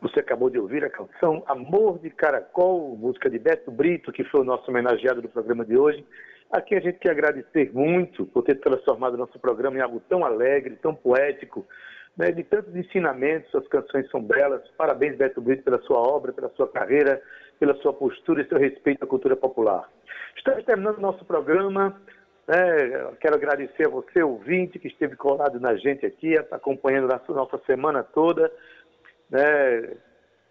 Você 0.00 0.20
acabou 0.20 0.48
de 0.48 0.58
ouvir 0.58 0.84
a 0.84 0.90
canção 0.90 1.42
Amor 1.46 1.98
de 1.98 2.10
Caracol, 2.10 2.96
música 2.96 3.28
de 3.28 3.38
Beto 3.38 3.70
Brito, 3.70 4.12
que 4.12 4.24
foi 4.24 4.40
o 4.40 4.44
nosso 4.44 4.70
homenageado 4.70 5.20
do 5.20 5.28
programa 5.28 5.64
de 5.64 5.76
hoje. 5.76 6.04
Aqui 6.50 6.74
a 6.74 6.80
gente 6.80 6.98
quer 6.98 7.10
agradecer 7.10 7.70
muito 7.72 8.24
por 8.26 8.44
ter 8.44 8.60
transformado 8.60 9.16
nosso 9.16 9.38
programa 9.38 9.76
em 9.76 9.80
algo 9.80 10.00
tão 10.08 10.24
alegre, 10.24 10.76
tão 10.76 10.94
poético, 10.94 11.66
né, 12.16 12.30
de 12.30 12.44
tantos 12.44 12.74
ensinamentos. 12.76 13.50
Suas 13.50 13.66
canções 13.68 14.08
são 14.10 14.22
belas. 14.22 14.62
Parabéns, 14.76 15.16
Beto 15.16 15.40
Brito, 15.40 15.64
pela 15.64 15.80
sua 15.82 15.98
obra, 15.98 16.32
pela 16.32 16.50
sua 16.50 16.68
carreira, 16.68 17.20
pela 17.58 17.74
sua 17.76 17.92
postura 17.92 18.42
e 18.42 18.48
seu 18.48 18.58
respeito 18.58 19.04
à 19.04 19.06
cultura 19.06 19.36
popular. 19.36 19.88
Estamos 20.36 20.64
terminando 20.64 20.98
nosso 20.98 21.24
programa. 21.24 22.00
né, 22.46 23.14
quero 23.20 23.36
agradecer 23.36 23.86
a 23.86 23.90
você, 23.90 24.22
ouvinte, 24.22 24.78
que 24.78 24.88
esteve 24.88 25.16
colado 25.16 25.58
na 25.60 25.74
gente 25.76 26.04
aqui, 26.04 26.36
acompanhando 26.50 27.12
a 27.12 27.20
nossa 27.32 27.58
semana 27.66 28.02
toda 28.02 28.50
né, 29.30 29.96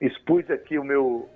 expus 0.01 0.49
aqui 0.49 0.77
o 0.77 0.83
meu 0.83 1.29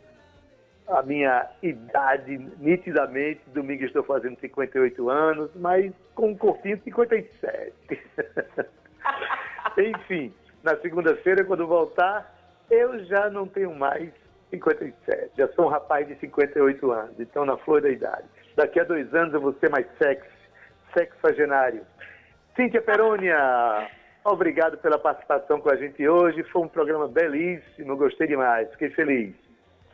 a 0.88 1.02
minha 1.02 1.50
idade 1.62 2.38
nitidamente, 2.60 3.42
domingo 3.54 3.84
estou 3.84 4.04
fazendo 4.04 4.40
58 4.40 5.10
anos, 5.10 5.52
mas 5.56 5.92
com 6.16 6.30
um 6.30 6.38
corpinho 6.38 6.82
57. 6.82 7.74
Enfim, 9.78 10.34
na 10.64 10.78
segunda-feira, 10.78 11.44
quando 11.44 11.68
voltar, 11.68 12.34
eu 12.72 13.04
já 13.04 13.30
não 13.30 13.46
tenho 13.46 13.76
mais 13.76 14.14
57, 14.50 15.32
já 15.38 15.48
sou 15.50 15.66
um 15.66 15.70
rapaz 15.70 16.08
de 16.08 16.16
58 16.16 16.92
anos, 16.92 17.20
então 17.20 17.46
na 17.46 17.58
flor 17.58 17.82
da 17.82 17.90
idade. 17.90 18.26
Daqui 18.56 18.80
a 18.80 18.84
dois 18.84 19.14
anos 19.14 19.34
eu 19.34 19.42
vou 19.42 19.54
ser 19.54 19.70
mais 19.70 19.86
sexy, 19.98 20.30
sexagenário. 20.94 21.86
Cíntia 22.56 22.82
Perônia, 22.82 23.90
obrigado 24.24 24.78
pela 24.78 24.98
participação 24.98 25.60
com 25.60 25.70
a 25.70 25.76
gente 25.76 26.08
hoje. 26.08 26.44
Foi 26.44 26.64
um 26.64 26.68
programa 26.68 27.08
belíssimo, 27.08 27.98
gostei 27.98 28.28
demais, 28.28 28.70
fiquei 28.72 28.90
feliz. 28.92 29.36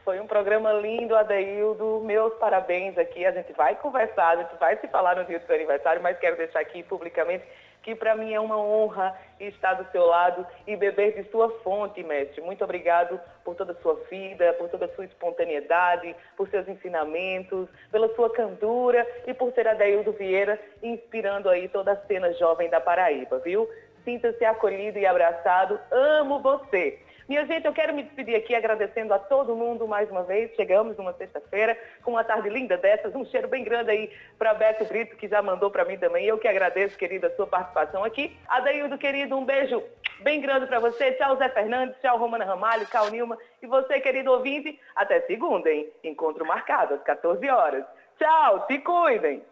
Foi 0.03 0.19
um 0.19 0.27
programa 0.27 0.73
lindo, 0.73 1.15
Adeildo. 1.15 2.01
Meus 2.03 2.33
parabéns 2.35 2.97
aqui. 2.97 3.25
A 3.25 3.31
gente 3.31 3.53
vai 3.53 3.75
conversar, 3.75 4.31
a 4.31 4.43
gente 4.43 4.59
vai 4.59 4.77
se 4.77 4.87
falar 4.89 5.15
no 5.15 5.23
dia 5.23 5.39
do 5.39 5.45
seu 5.45 5.55
aniversário, 5.55 6.03
mas 6.03 6.19
quero 6.19 6.35
deixar 6.35 6.59
aqui 6.59 6.83
publicamente 6.83 7.45
que 7.83 7.93
para 7.93 8.15
mim 8.15 8.33
é 8.33 8.39
uma 8.39 8.57
honra 8.57 9.15
estar 9.39 9.73
do 9.73 9.91
seu 9.91 10.05
lado 10.05 10.47
e 10.65 10.75
beber 10.75 11.21
de 11.21 11.29
sua 11.29 11.49
fonte, 11.59 12.01
mestre. 12.01 12.41
Muito 12.41 12.63
obrigado 12.63 13.19
por 13.43 13.55
toda 13.55 13.73
a 13.73 13.81
sua 13.81 13.95
vida, 14.09 14.53
por 14.53 14.69
toda 14.69 14.85
a 14.85 14.95
sua 14.95 15.05
espontaneidade, 15.05 16.15
por 16.37 16.49
seus 16.49 16.67
ensinamentos, 16.67 17.67
pela 17.91 18.07
sua 18.15 18.31
cantura 18.31 19.05
e 19.27 19.33
por 19.33 19.53
ser 19.53 19.67
Adeildo 19.67 20.13
Vieira 20.13 20.57
inspirando 20.81 21.49
aí 21.49 21.67
toda 21.67 21.91
a 21.91 21.97
cena 22.07 22.33
jovem 22.33 22.69
da 22.69 22.79
Paraíba, 22.79 23.39
viu? 23.39 23.69
Sinta-se 24.05 24.43
acolhido 24.43 24.97
e 24.97 25.05
abraçado. 25.05 25.79
Amo 25.91 26.39
você. 26.39 26.99
Minha 27.27 27.45
gente, 27.45 27.65
eu 27.65 27.73
quero 27.73 27.93
me 27.93 28.03
despedir 28.03 28.35
aqui 28.35 28.53
agradecendo 28.53 29.13
a 29.13 29.19
todo 29.19 29.55
mundo 29.55 29.87
mais 29.87 30.09
uma 30.11 30.23
vez. 30.23 30.53
Chegamos 30.55 30.97
numa 30.97 31.13
sexta-feira 31.13 31.77
com 32.01 32.11
uma 32.11 32.23
tarde 32.23 32.49
linda 32.49 32.77
dessas. 32.77 33.15
Um 33.15 33.25
cheiro 33.25 33.47
bem 33.47 33.63
grande 33.63 33.91
aí 33.91 34.11
para 34.37 34.53
Beto 34.53 34.83
Brito, 34.85 35.15
que 35.15 35.27
já 35.27 35.41
mandou 35.41 35.71
para 35.71 35.85
mim 35.85 35.97
também. 35.97 36.25
Eu 36.25 36.37
que 36.37 36.47
agradeço, 36.47 36.97
querida, 36.97 37.27
a 37.27 37.35
sua 37.35 37.47
participação 37.47 38.03
aqui. 38.03 38.37
Adaildo, 38.47 38.97
querido, 38.97 39.37
um 39.37 39.45
beijo 39.45 39.81
bem 40.21 40.41
grande 40.41 40.67
para 40.67 40.79
você. 40.79 41.13
Tchau, 41.13 41.37
Zé 41.37 41.47
Fernandes. 41.49 41.95
Tchau, 42.01 42.17
Romana 42.17 42.43
Ramalho. 42.43 42.85
Tchau, 42.87 43.09
Nilma. 43.09 43.37
E 43.61 43.67
você, 43.67 44.01
querido 44.01 44.31
ouvinte, 44.31 44.77
até 44.95 45.21
segunda, 45.21 45.69
hein? 45.69 45.89
Encontro 46.03 46.45
marcado 46.45 46.95
às 46.95 47.03
14 47.03 47.49
horas. 47.49 47.85
Tchau, 48.17 48.65
se 48.67 48.79
cuidem. 48.79 49.43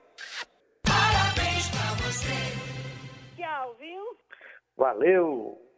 Parabéns 0.84 1.70
pra 1.70 1.96
você. 2.04 3.42
Tchau, 3.42 3.76
viu? 3.80 4.18
Valeu! 4.76 5.71